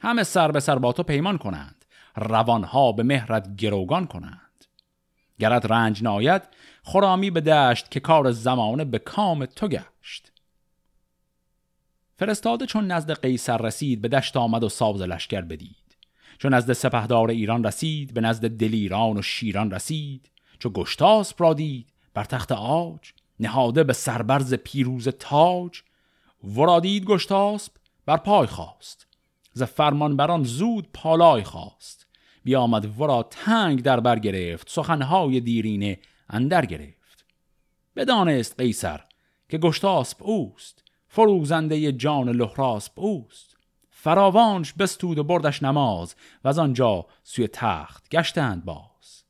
همه 0.00 0.22
سر 0.22 0.50
به 0.50 0.60
سر 0.60 0.78
با 0.78 0.92
تو 0.92 1.02
پیمان 1.02 1.38
کنند. 1.38 1.84
روانها 2.16 2.92
به 2.92 3.02
مهرت 3.02 3.56
گروگان 3.56 4.06
کنند. 4.06 4.64
گرت 5.38 5.70
رنج 5.70 6.02
ناید 6.02 6.42
خرامی 6.82 7.30
به 7.30 7.40
دشت 7.40 7.90
که 7.90 8.00
کار 8.00 8.30
زمانه 8.30 8.84
به 8.84 8.98
کام 8.98 9.46
تو 9.46 9.68
گشت. 9.68 10.32
فرستاده 12.16 12.66
چون 12.66 12.86
نزد 12.86 13.20
قیصر 13.20 13.56
رسید 13.56 14.00
به 14.00 14.08
دشت 14.08 14.36
آمد 14.36 14.64
و 14.64 14.68
ساز 14.68 15.00
لشکر 15.00 15.40
بدید. 15.40 15.89
چون 16.40 16.54
نزد 16.54 16.72
سپهدار 16.72 17.30
ایران 17.30 17.64
رسید 17.64 18.14
به 18.14 18.20
نزد 18.20 18.48
دلیران 18.48 19.16
و 19.16 19.22
شیران 19.22 19.70
رسید. 19.70 20.30
چو 20.58 20.70
گشتاسپ 20.70 21.42
را 21.42 21.54
دید 21.54 21.92
بر 22.14 22.24
تخت 22.24 22.52
آج 22.52 23.12
نهاده 23.40 23.84
به 23.84 23.92
سربرز 23.92 24.54
پیروز 24.54 25.08
تاج. 25.08 25.82
ورادید 26.44 27.04
گشتاسپ 27.04 27.72
بر 28.06 28.16
پای 28.16 28.46
خواست. 28.46 29.06
ز 29.52 29.62
فرمان 29.62 30.16
بران 30.16 30.44
زود 30.44 30.88
پالای 30.94 31.44
خواست. 31.44 32.06
بیامد 32.44 33.00
ورا 33.00 33.22
تنگ 33.22 33.82
در 33.82 34.00
بر 34.00 34.18
گرفت 34.18 34.70
سخنهای 34.70 35.40
دیرینه 35.40 35.98
اندر 36.28 36.66
گرفت. 36.66 37.24
بدانست 37.96 38.60
قیصر 38.60 39.00
که 39.48 39.58
گشتاسپ 39.58 40.22
اوست 40.22 40.84
فروزنده 41.08 41.92
جان 41.92 42.28
لحراسپ 42.28 42.92
اوست. 42.94 43.49
فراوانش 44.02 44.72
بستود 44.72 45.18
و 45.18 45.24
بردش 45.24 45.62
نماز 45.62 46.14
و 46.44 46.48
از 46.48 46.58
آنجا 46.58 47.06
سوی 47.22 47.48
تخت 47.48 48.08
گشتند 48.08 48.64
باز. 48.64 49.24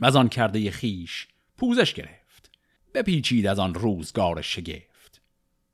و 0.00 0.06
از 0.06 0.16
آن 0.16 0.28
کرده 0.28 0.70
خیش 0.70 1.28
پوزش 1.58 1.94
گرفت 1.94 2.50
بپیچید 2.94 3.46
از 3.46 3.58
آن 3.58 3.74
روزگار 3.74 4.42
شگفت. 4.42 5.22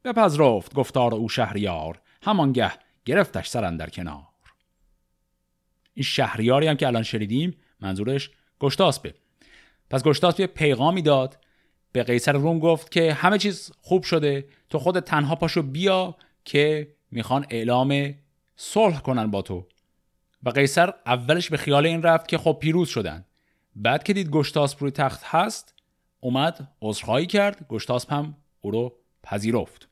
بپذرفت 0.05 0.75
گفتار 0.75 1.15
او 1.15 1.29
شهریار 1.29 2.01
همانگه 2.23 2.73
گرفتش 3.05 3.49
سرن 3.49 3.77
در 3.77 3.91
کنار. 3.91 4.27
این 5.95 6.05
شهریاری 6.05 6.67
هم 6.67 6.77
که 6.77 6.87
الان 6.87 7.03
شنیدیم 7.03 7.57
منظورش 7.81 8.31
گشتاسپه. 8.61 9.15
پس 9.91 10.03
گشتاسپه 10.03 10.47
پیغامی 10.47 11.03
داد 11.03 11.39
به 11.93 12.03
قیصر 12.03 12.33
روم 12.33 12.59
گفت 12.59 12.91
که 12.91 13.13
همه 13.13 13.39
چیز 13.39 13.73
خوب 13.81 14.03
شده 14.03 14.49
تو 14.71 14.79
خود 14.79 15.01
تنها 15.01 15.35
پاشو 15.35 15.63
بیا 15.63 16.17
که 16.45 16.95
می‌خوان 17.15 17.47
اعلام 17.51 18.15
صلح 18.57 19.01
کنن 19.01 19.31
با 19.31 19.43
تو. 19.43 19.67
و 20.43 20.51
قیصر 20.51 20.95
اولش 21.07 21.51
به 21.51 21.57
خیال 21.57 21.87
این 21.87 22.03
رفت 22.03 22.29
که 22.29 22.39
خب 22.39 22.57
پیروز 22.61 22.89
شدن. 22.89 23.25
بعد 23.77 24.03
که 24.03 24.13
دید 24.13 24.31
گشتاسپ 24.31 24.83
روی 24.83 24.91
تخت 24.91 25.21
هست 25.25 25.75
اومد 26.21 26.69
عذرخواهی 26.83 27.27
کرد 27.27 27.67
گشتاسپ 27.69 28.13
هم 28.13 28.37
او 28.61 28.71
رو 28.71 28.97
پذیرفت. 29.23 29.89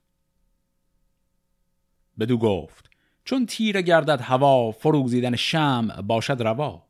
بدو 2.18 2.38
گفت 2.38 2.90
چون 3.24 3.46
تیر 3.46 3.82
گردد 3.82 4.20
هوا 4.20 4.72
فروزیدن 4.72 5.37
شم 5.37 5.88
باشد 5.88 6.42
روا. 6.42 6.87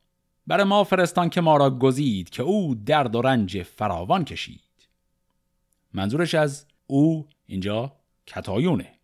بر 0.47 0.65
ما 0.65 0.85
فرستان 0.85 1.31
که 1.31 1.41
ما 1.41 1.57
را 1.57 1.71
گزید 1.71 2.31
که 2.31 2.43
او 2.43 2.75
درد 2.75 3.15
و 3.15 3.23
رنج 3.23 3.63
فراوان 3.63 4.25
کشید. 4.25 4.89
منظورش 5.93 6.35
از 6.35 6.67
او 6.87 7.29
اینجا 7.47 7.97
کتایونه. 8.27 9.02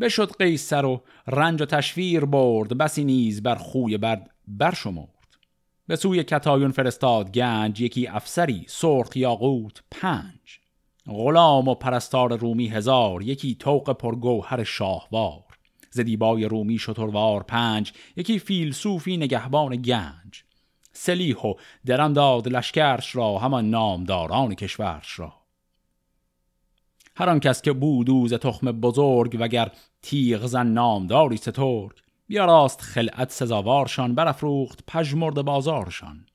بشد 0.00 0.36
قیصر 0.38 0.84
و 0.84 1.02
رنج 1.26 1.62
و 1.62 1.64
تشویر 1.64 2.24
برد 2.24 2.78
بسی 2.78 3.04
نیز 3.04 3.42
بر 3.42 3.54
خوی 3.54 3.98
برد 3.98 4.30
برشمرد. 4.48 5.08
به 5.86 5.96
سوی 5.96 6.24
کتایون 6.24 6.70
فرستاد 6.70 7.30
گنج 7.30 7.80
یکی 7.80 8.06
افسری 8.06 8.64
سرخ 8.68 9.16
یاقوت 9.16 9.82
پنج. 9.90 10.58
غلام 11.06 11.68
و 11.68 11.74
پرستار 11.74 12.36
رومی 12.36 12.68
هزار 12.68 13.22
یکی 13.22 13.54
توق 13.54 13.92
پرگوهر 13.92 14.64
شاهوار. 14.64 15.44
ز 15.90 16.00
دیبای 16.00 16.44
رومی 16.44 16.78
شتروار 16.78 17.42
پنج 17.42 17.92
یکی 18.16 18.38
فیلسوفی 18.38 19.16
نگهبان 19.16 19.76
گنج. 19.76 20.42
سلیح 20.92 21.36
و 21.36 21.54
درم 21.86 22.12
داد 22.12 22.48
لشکرش 22.48 23.16
را 23.16 23.38
همان 23.38 23.70
نامداران 23.70 24.54
کشورش 24.54 25.18
را. 25.18 25.45
هر 27.18 27.30
آن 27.30 27.40
کس 27.40 27.62
که 27.62 27.72
بود 27.72 28.10
اوز 28.10 28.34
تخم 28.34 28.72
بزرگ 28.72 29.36
وگر 29.40 29.72
تیغ 30.02 30.46
زن 30.46 30.66
نامداری 30.66 31.36
سترگ. 31.36 31.92
بیاراست 32.26 32.80
خلعت 32.80 33.30
سزاوارشان 33.30 34.14
برافروخت 34.14 34.84
پژمرد 34.86 35.42
بازارشان. 35.42 36.26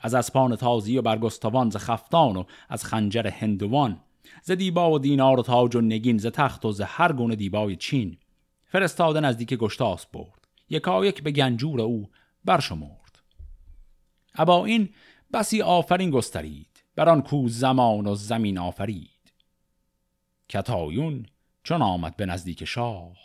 از 0.00 0.14
اسپان 0.14 0.56
تازی 0.56 0.98
و 0.98 1.02
برگستوان 1.02 1.70
ز 1.70 1.76
خفتان 1.76 2.36
و 2.36 2.44
از 2.68 2.84
خنجر 2.84 3.26
هندوان. 3.26 4.00
ز 4.42 4.50
دیبا 4.50 4.90
و 4.90 4.98
دینار 4.98 5.40
و 5.40 5.42
تاج 5.42 5.76
و 5.76 5.80
نگین 5.80 6.18
ز 6.18 6.26
تخت 6.26 6.64
و 6.64 6.72
ز 6.72 6.80
هر 6.80 7.12
گونه 7.12 7.36
دیبای 7.36 7.76
چین. 7.76 8.16
فرستاده 8.64 9.20
نزدیک 9.20 9.54
گشتاس 9.54 10.06
برد. 10.06 10.48
یکایک 10.70 11.22
به 11.22 11.30
گنجور 11.30 11.80
او 11.80 12.10
برشمرد. 12.44 13.22
ابا 14.34 14.64
این 14.64 14.88
بسی 15.32 15.62
آفرین 15.62 16.10
گسترید. 16.10 16.84
بر 16.96 17.08
آن 17.08 17.22
کو 17.22 17.48
زمان 17.48 18.06
و 18.06 18.14
زمین 18.14 18.58
آفرید. 18.58 19.17
کتایون 20.48 21.26
چون 21.62 21.82
آمد 21.82 22.16
به 22.16 22.26
نزدیک 22.26 22.64
شاه. 22.64 23.16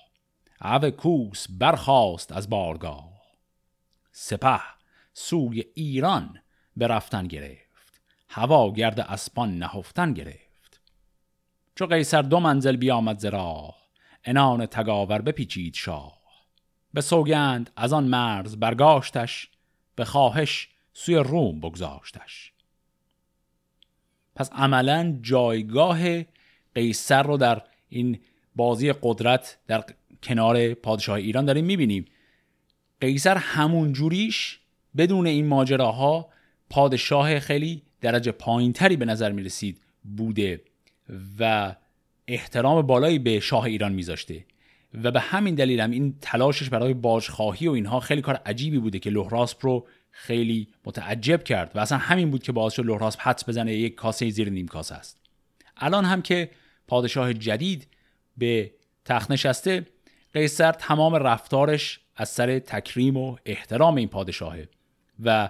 عو 0.61 0.89
کوس 0.89 1.47
برخاست 1.49 2.31
از 2.31 2.49
بارگاه. 2.49 3.21
سپه 4.11 4.61
سوی 5.13 5.63
ایران 5.75 6.39
به 6.77 6.87
رفتن 6.87 7.27
گرفت. 7.27 8.01
هوا 8.29 8.71
گرد 8.71 8.99
اسپان 8.99 9.57
نهفتن 9.57 10.13
گرفت. 10.13 10.81
چو 11.75 11.85
قیصر 11.85 12.21
دو 12.21 12.39
منزل 12.39 12.75
بیامد 12.75 13.19
ز 13.19 13.25
راه 13.25 13.77
انان 14.23 14.65
تگاور 14.65 15.21
بپیچید 15.21 15.73
شاه. 15.73 16.23
به 16.93 17.01
سوگند 17.01 17.69
از 17.75 17.93
آن 17.93 18.03
مرز 18.03 18.55
برگاشتش 18.55 19.49
به 19.95 20.05
خواهش 20.05 20.69
سوی 20.93 21.15
روم 21.15 21.59
بگذاشتش. 21.59 22.53
پس 24.35 24.51
عملا 24.51 25.19
جایگاه 25.21 26.23
قیصر 26.75 27.23
رو 27.23 27.37
در 27.37 27.61
این 27.89 28.19
بازی 28.55 28.93
قدرت 29.01 29.57
در 29.67 29.83
کنار 30.23 30.73
پادشاه 30.73 31.15
ایران 31.15 31.45
داریم 31.45 31.65
می‌بینیم. 31.65 32.05
قیصر 33.01 33.37
همون 33.37 33.93
جوریش 33.93 34.59
بدون 34.97 35.27
این 35.27 35.47
ماجراها 35.47 36.29
پادشاه 36.69 37.39
خیلی 37.39 37.81
درجه 38.01 38.31
پایینتری 38.31 38.95
به 38.95 39.05
نظر 39.05 39.31
می‌رسید 39.31 39.81
بوده 40.17 40.61
و 41.39 41.75
احترام 42.27 42.81
بالایی 42.81 43.19
به 43.19 43.39
شاه 43.39 43.63
ایران 43.63 43.93
میذاشته. 43.93 44.45
و 45.03 45.11
به 45.11 45.19
همین 45.19 45.55
دلیل 45.55 45.79
هم 45.79 45.91
این 45.91 46.15
تلاشش 46.21 46.69
برای 46.69 46.93
باجخواهی 46.93 47.67
و 47.67 47.71
اینها 47.71 47.99
خیلی 47.99 48.21
کار 48.21 48.35
عجیبی 48.45 48.79
بوده 48.79 48.99
که 48.99 49.09
لحراسپ 49.09 49.65
رو 49.65 49.87
خیلی 50.11 50.67
متعجب 50.85 51.43
کرد 51.43 51.71
و 51.75 51.79
اصلا 51.79 51.97
همین 51.97 52.31
بود 52.31 52.43
که 52.43 52.51
باعث 52.51 52.73
شد 52.73 52.85
لحراسپ 52.85 53.19
حدس 53.21 53.49
بزنه 53.49 53.73
یک 53.73 53.95
کاسه 53.95 54.29
زیر 54.29 54.49
نیم 54.49 54.67
کاسه 54.67 54.95
است. 54.95 55.19
الان 55.77 56.05
هم 56.05 56.21
که 56.21 56.49
پادشاه 56.87 57.33
جدید 57.33 57.87
به 58.37 58.71
تخت 59.05 59.31
نشسته 59.31 59.87
قیصر 60.33 60.71
تمام 60.71 61.15
رفتارش 61.15 61.99
از 62.15 62.29
سر 62.29 62.59
تکریم 62.59 63.17
و 63.17 63.37
احترام 63.45 63.95
این 63.95 64.07
پادشاهه 64.07 64.69
و 65.23 65.49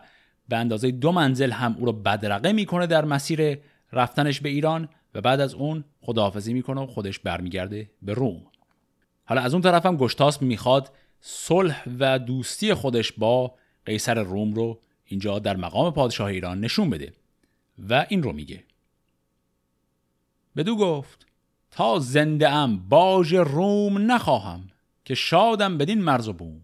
به 0.49 0.57
اندازه 0.57 0.91
دو 0.91 1.11
منزل 1.11 1.51
هم 1.51 1.75
او 1.79 1.85
رو 1.85 1.91
بدرقه 1.91 2.53
می‌کنه 2.53 2.87
در 2.87 3.05
مسیر 3.05 3.57
رفتنش 3.91 4.41
به 4.41 4.49
ایران 4.49 4.89
و 5.13 5.21
بعد 5.21 5.39
از 5.39 5.53
اون 5.53 5.83
خداحافظی 6.01 6.53
می‌کنه 6.53 6.81
و 6.81 6.87
خودش 6.87 7.19
برمیگرده 7.19 7.89
به 8.01 8.13
روم. 8.13 8.41
حالا 9.25 9.41
از 9.41 9.53
اون 9.53 9.61
طرف 9.61 9.85
هم 9.85 9.97
گشتاس 9.97 10.41
می‌خواد 10.41 10.91
صلح 11.21 11.83
و 11.99 12.19
دوستی 12.19 12.73
خودش 12.73 13.11
با 13.11 13.55
قیصر 13.85 14.23
روم 14.23 14.53
رو 14.53 14.79
اینجا 15.05 15.39
در 15.39 15.57
مقام 15.57 15.93
پادشاه 15.93 16.27
ایران 16.27 16.59
نشون 16.59 16.89
بده 16.89 17.13
و 17.89 18.05
این 18.09 18.23
رو 18.23 18.33
میگه. 18.33 18.63
بدو 20.55 20.75
گفت 20.75 21.27
تا 21.71 21.99
زنده 21.99 22.49
ام 22.49 22.89
باج 22.89 23.35
روم 23.35 24.11
نخواهم 24.11 24.69
که 25.05 25.15
شادم 25.15 25.77
بدین 25.77 26.01
مرز 26.01 26.27
و 26.27 26.33
بوم. 26.33 26.61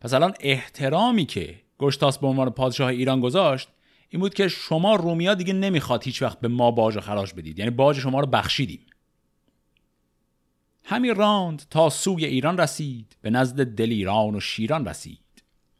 پس 0.00 0.14
الان 0.14 0.34
احترامی 0.40 1.26
که 1.26 1.60
گشتاس 1.78 2.18
به 2.18 2.26
عنوان 2.26 2.50
پادشاه 2.50 2.88
ایران 2.88 3.20
گذاشت 3.20 3.68
این 4.08 4.20
بود 4.20 4.34
که 4.34 4.48
شما 4.48 4.94
رومیا 4.96 5.34
دیگه 5.34 5.52
نمی‌خواد 5.52 6.04
هیچ 6.04 6.22
وقت 6.22 6.40
به 6.40 6.48
ما 6.48 6.70
باج 6.70 6.96
و 6.96 7.00
خراج 7.00 7.32
بدید. 7.32 7.58
یعنی 7.58 7.70
باج 7.70 7.98
شما 7.98 8.20
رو 8.20 8.26
بخشیدیم. 8.26 8.86
همین 10.84 11.14
راند 11.14 11.62
تا 11.70 11.90
سوی 11.90 12.24
ایران 12.24 12.58
رسید 12.58 13.16
به 13.22 13.30
نزد 13.30 13.64
دلیران 13.64 14.34
و 14.34 14.40
شیران 14.40 14.86
رسید. 14.86 15.18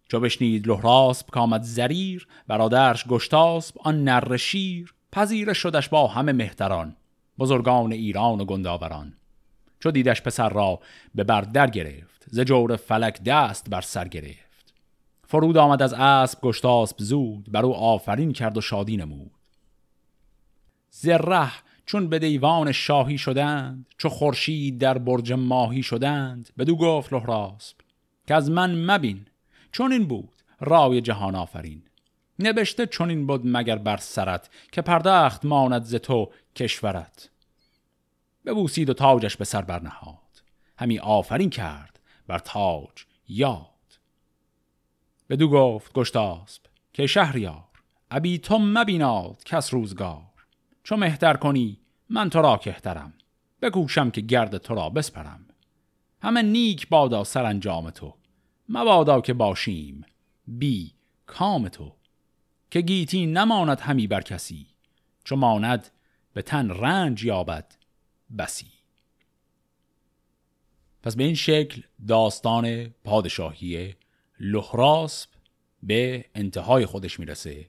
چو 0.08 0.20
بشنید 0.20 0.68
لحراسب 0.68 1.30
کامد 1.30 1.62
زریر 1.62 2.28
برادرش 2.46 3.06
گشتاسب 3.06 3.76
آن 3.78 4.04
نر 4.04 4.36
شیر. 4.36 4.94
پذیره 5.12 5.52
شدش 5.52 5.88
با 5.88 6.06
همه 6.06 6.32
مهتران 6.32 6.96
بزرگان 7.38 7.92
ایران 7.92 8.40
و 8.40 8.44
گنداوران. 8.44 9.16
چو 9.80 9.90
دیدش 9.90 10.22
پسر 10.22 10.48
را 10.48 10.80
به 11.14 11.24
بر 11.24 11.40
در 11.40 11.70
گرفت 11.70 12.26
ز 12.26 12.40
جور 12.40 12.76
فلک 12.76 13.22
دست 13.22 13.70
بر 13.70 13.80
سر 13.80 14.08
گرفت. 14.08 14.74
فرود 15.26 15.56
آمد 15.56 15.82
از 15.82 15.92
اسب 15.92 16.40
گشتاسب 16.40 16.96
زود 16.98 17.52
بر 17.52 17.64
او 17.64 17.74
آفرین 17.74 18.32
کرد 18.32 18.58
و 18.58 18.60
شادی 18.60 18.96
نمود. 18.96 19.30
زره 20.90 21.52
چون 21.86 22.08
به 22.08 22.18
دیوان 22.18 22.72
شاهی 22.72 23.18
شدند 23.18 23.86
چو 23.98 24.08
خورشید 24.08 24.78
در 24.78 24.98
برج 24.98 25.32
ماهی 25.32 25.82
شدند 25.82 26.50
بدو 26.58 26.76
گفت 26.76 27.12
لحراسب 27.12 27.76
که 28.26 28.34
از 28.34 28.50
من 28.50 28.90
مبین 28.90 29.26
چون 29.72 29.92
این 29.92 30.06
بود 30.06 30.42
رای 30.60 31.00
جهان 31.00 31.34
آفرین. 31.34 31.82
نبشته 32.40 32.86
چون 32.86 33.10
این 33.10 33.26
بود 33.26 33.40
مگر 33.44 33.76
بر 33.76 33.96
سرت 33.96 34.50
که 34.72 34.82
پردخت 34.82 35.44
ماند 35.44 35.84
ز 35.84 35.94
تو 35.94 36.30
کشورت. 36.56 37.30
ببوسید 38.46 38.90
و 38.90 38.94
تاجش 38.94 39.36
به 39.36 39.44
سر 39.44 39.62
برنهاد. 39.62 40.42
همی 40.78 40.98
آفرین 40.98 41.50
کرد 41.50 42.00
بر 42.26 42.38
تاج 42.38 43.04
یاد. 43.28 43.66
بدو 45.30 45.48
گفت 45.48 45.92
گشتاسب 45.92 46.62
که 46.92 47.06
شهریار 47.06 47.64
ابی 48.10 48.38
تو 48.38 48.58
مبیناد 48.58 49.44
کس 49.44 49.74
روزگار. 49.74 50.22
چو 50.84 50.96
مهتر 50.96 51.34
کنی 51.34 51.80
من 52.08 52.30
تو 52.30 52.42
را 52.42 52.56
کهترم. 52.56 53.12
بکوشم 53.62 54.10
که 54.10 54.20
گرد 54.20 54.58
تو 54.58 54.74
را 54.74 54.88
بسپرم. 54.88 55.46
همه 56.22 56.42
نیک 56.42 56.88
بادا 56.88 57.24
سر 57.24 57.44
انجام 57.44 57.90
تو. 57.90 58.14
مبادا 58.68 59.20
که 59.20 59.32
باشیم 59.32 60.04
بی 60.46 60.94
کام 61.26 61.68
تو. 61.68 61.92
که 62.70 62.80
گیتی 62.80 63.26
نماند 63.26 63.80
همی 63.80 64.06
بر 64.06 64.20
کسی 64.20 64.66
چو 65.24 65.36
ماند 65.36 65.90
به 66.32 66.42
تن 66.42 66.70
رنج 66.70 67.24
یابد 67.24 67.74
بسی. 68.38 68.72
پس 71.02 71.16
به 71.16 71.24
این 71.24 71.34
شکل 71.34 71.82
داستان 72.08 72.86
پادشاهی 72.86 73.94
لحراسب 74.40 75.30
به 75.82 76.24
انتهای 76.34 76.86
خودش 76.86 77.20
می‌رسه 77.20 77.68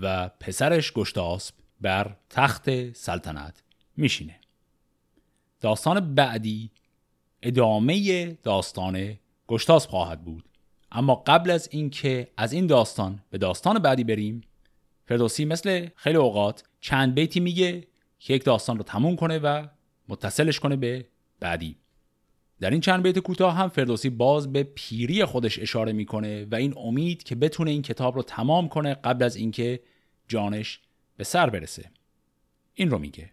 و 0.00 0.28
پسرش 0.28 0.92
گشتاسب 0.92 1.54
بر 1.80 2.16
تخت 2.30 2.92
سلطنت 2.92 3.62
میشینه. 3.96 4.40
داستان 5.60 6.14
بعدی 6.14 6.70
ادامه 7.42 8.24
داستان 8.32 9.18
گشتاسب 9.48 9.90
خواهد 9.90 10.24
بود. 10.24 10.48
اما 10.94 11.14
قبل 11.14 11.50
از 11.50 11.68
اینکه 11.72 12.28
از 12.36 12.52
این 12.52 12.66
داستان 12.66 13.18
به 13.30 13.38
داستان 13.38 13.78
بعدی 13.78 14.04
بریم 14.04 14.40
فردوسی 15.06 15.44
مثل 15.44 15.88
خیلی 15.96 16.16
اوقات 16.16 16.64
چند 16.80 17.14
بیتی 17.14 17.40
میگه 17.40 17.86
که 18.18 18.34
یک 18.34 18.44
داستان 18.44 18.76
رو 18.76 18.82
تموم 18.82 19.16
کنه 19.16 19.38
و 19.38 19.66
متصلش 20.08 20.60
کنه 20.60 20.76
به 20.76 21.06
بعدی. 21.40 21.76
در 22.60 22.70
این 22.70 22.80
چند 22.80 23.02
بیت 23.02 23.18
کوتاه 23.18 23.54
هم 23.54 23.68
فردوسی 23.68 24.10
باز 24.10 24.52
به 24.52 24.62
پیری 24.62 25.24
خودش 25.24 25.58
اشاره 25.58 25.92
می‌کنه 25.92 26.44
و 26.44 26.54
این 26.54 26.74
امید 26.76 27.22
که 27.22 27.34
بتونه 27.34 27.70
این 27.70 27.82
کتاب 27.82 28.16
رو 28.16 28.22
تمام 28.22 28.68
کنه 28.68 28.94
قبل 28.94 29.24
از 29.24 29.36
اینکه 29.36 29.80
جانش 30.28 30.80
به 31.16 31.24
سر 31.24 31.50
برسه. 31.50 31.90
این 32.74 32.90
رو 32.90 32.98
میگه. 32.98 33.30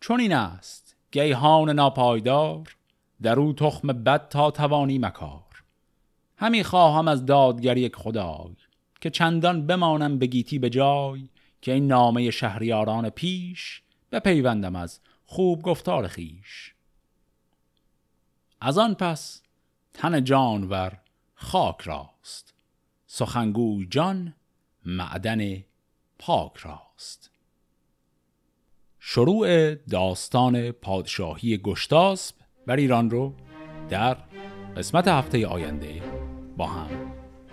چون 0.00 0.20
این 0.20 0.32
است 0.32 0.96
گیهان 1.10 1.70
ناپایدار 1.70 2.76
در 3.22 3.40
او 3.40 3.52
تخم 3.52 3.88
بد 3.88 4.28
تا 4.28 4.50
توانی 4.50 4.98
مکار. 4.98 5.47
همی 6.38 6.64
خواهم 6.64 7.08
از 7.08 7.26
دادگر 7.26 7.76
یک 7.76 7.96
خدای 7.96 8.56
که 9.00 9.10
چندان 9.10 9.66
بمانم 9.66 10.18
بگیتی 10.18 10.58
به 10.58 10.70
جای 10.70 11.28
که 11.62 11.72
این 11.72 11.86
نامه 11.86 12.30
شهریاران 12.30 13.10
پیش 13.10 13.82
بپیوندم 14.12 14.76
از 14.76 15.00
خوب 15.26 15.62
گفتار 15.62 16.06
خیش 16.06 16.74
از 18.60 18.78
آن 18.78 18.94
پس 18.94 19.42
تن 19.94 20.24
جانور 20.24 20.98
خاک 21.34 21.80
راست 21.80 22.54
سخنگوی 23.06 23.86
جان 23.90 24.34
معدن 24.84 25.64
پاک 26.18 26.56
راست. 26.56 27.30
شروع 28.98 29.74
داستان 29.74 30.70
پادشاهی 30.70 31.58
گشتاسب 31.58 32.34
بر 32.66 32.76
ایران 32.76 33.10
رو 33.10 33.34
در 33.88 34.16
قسمت 34.76 35.08
هفته 35.08 35.46
آینده 35.46 36.17
با 36.58 36.66
هم. 36.66 36.88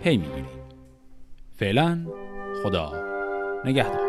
پی 0.02 0.16
می‌گیریم 0.16 0.46
فعلا 1.58 2.06
خدا 2.62 2.92
نگهدار. 3.64 4.05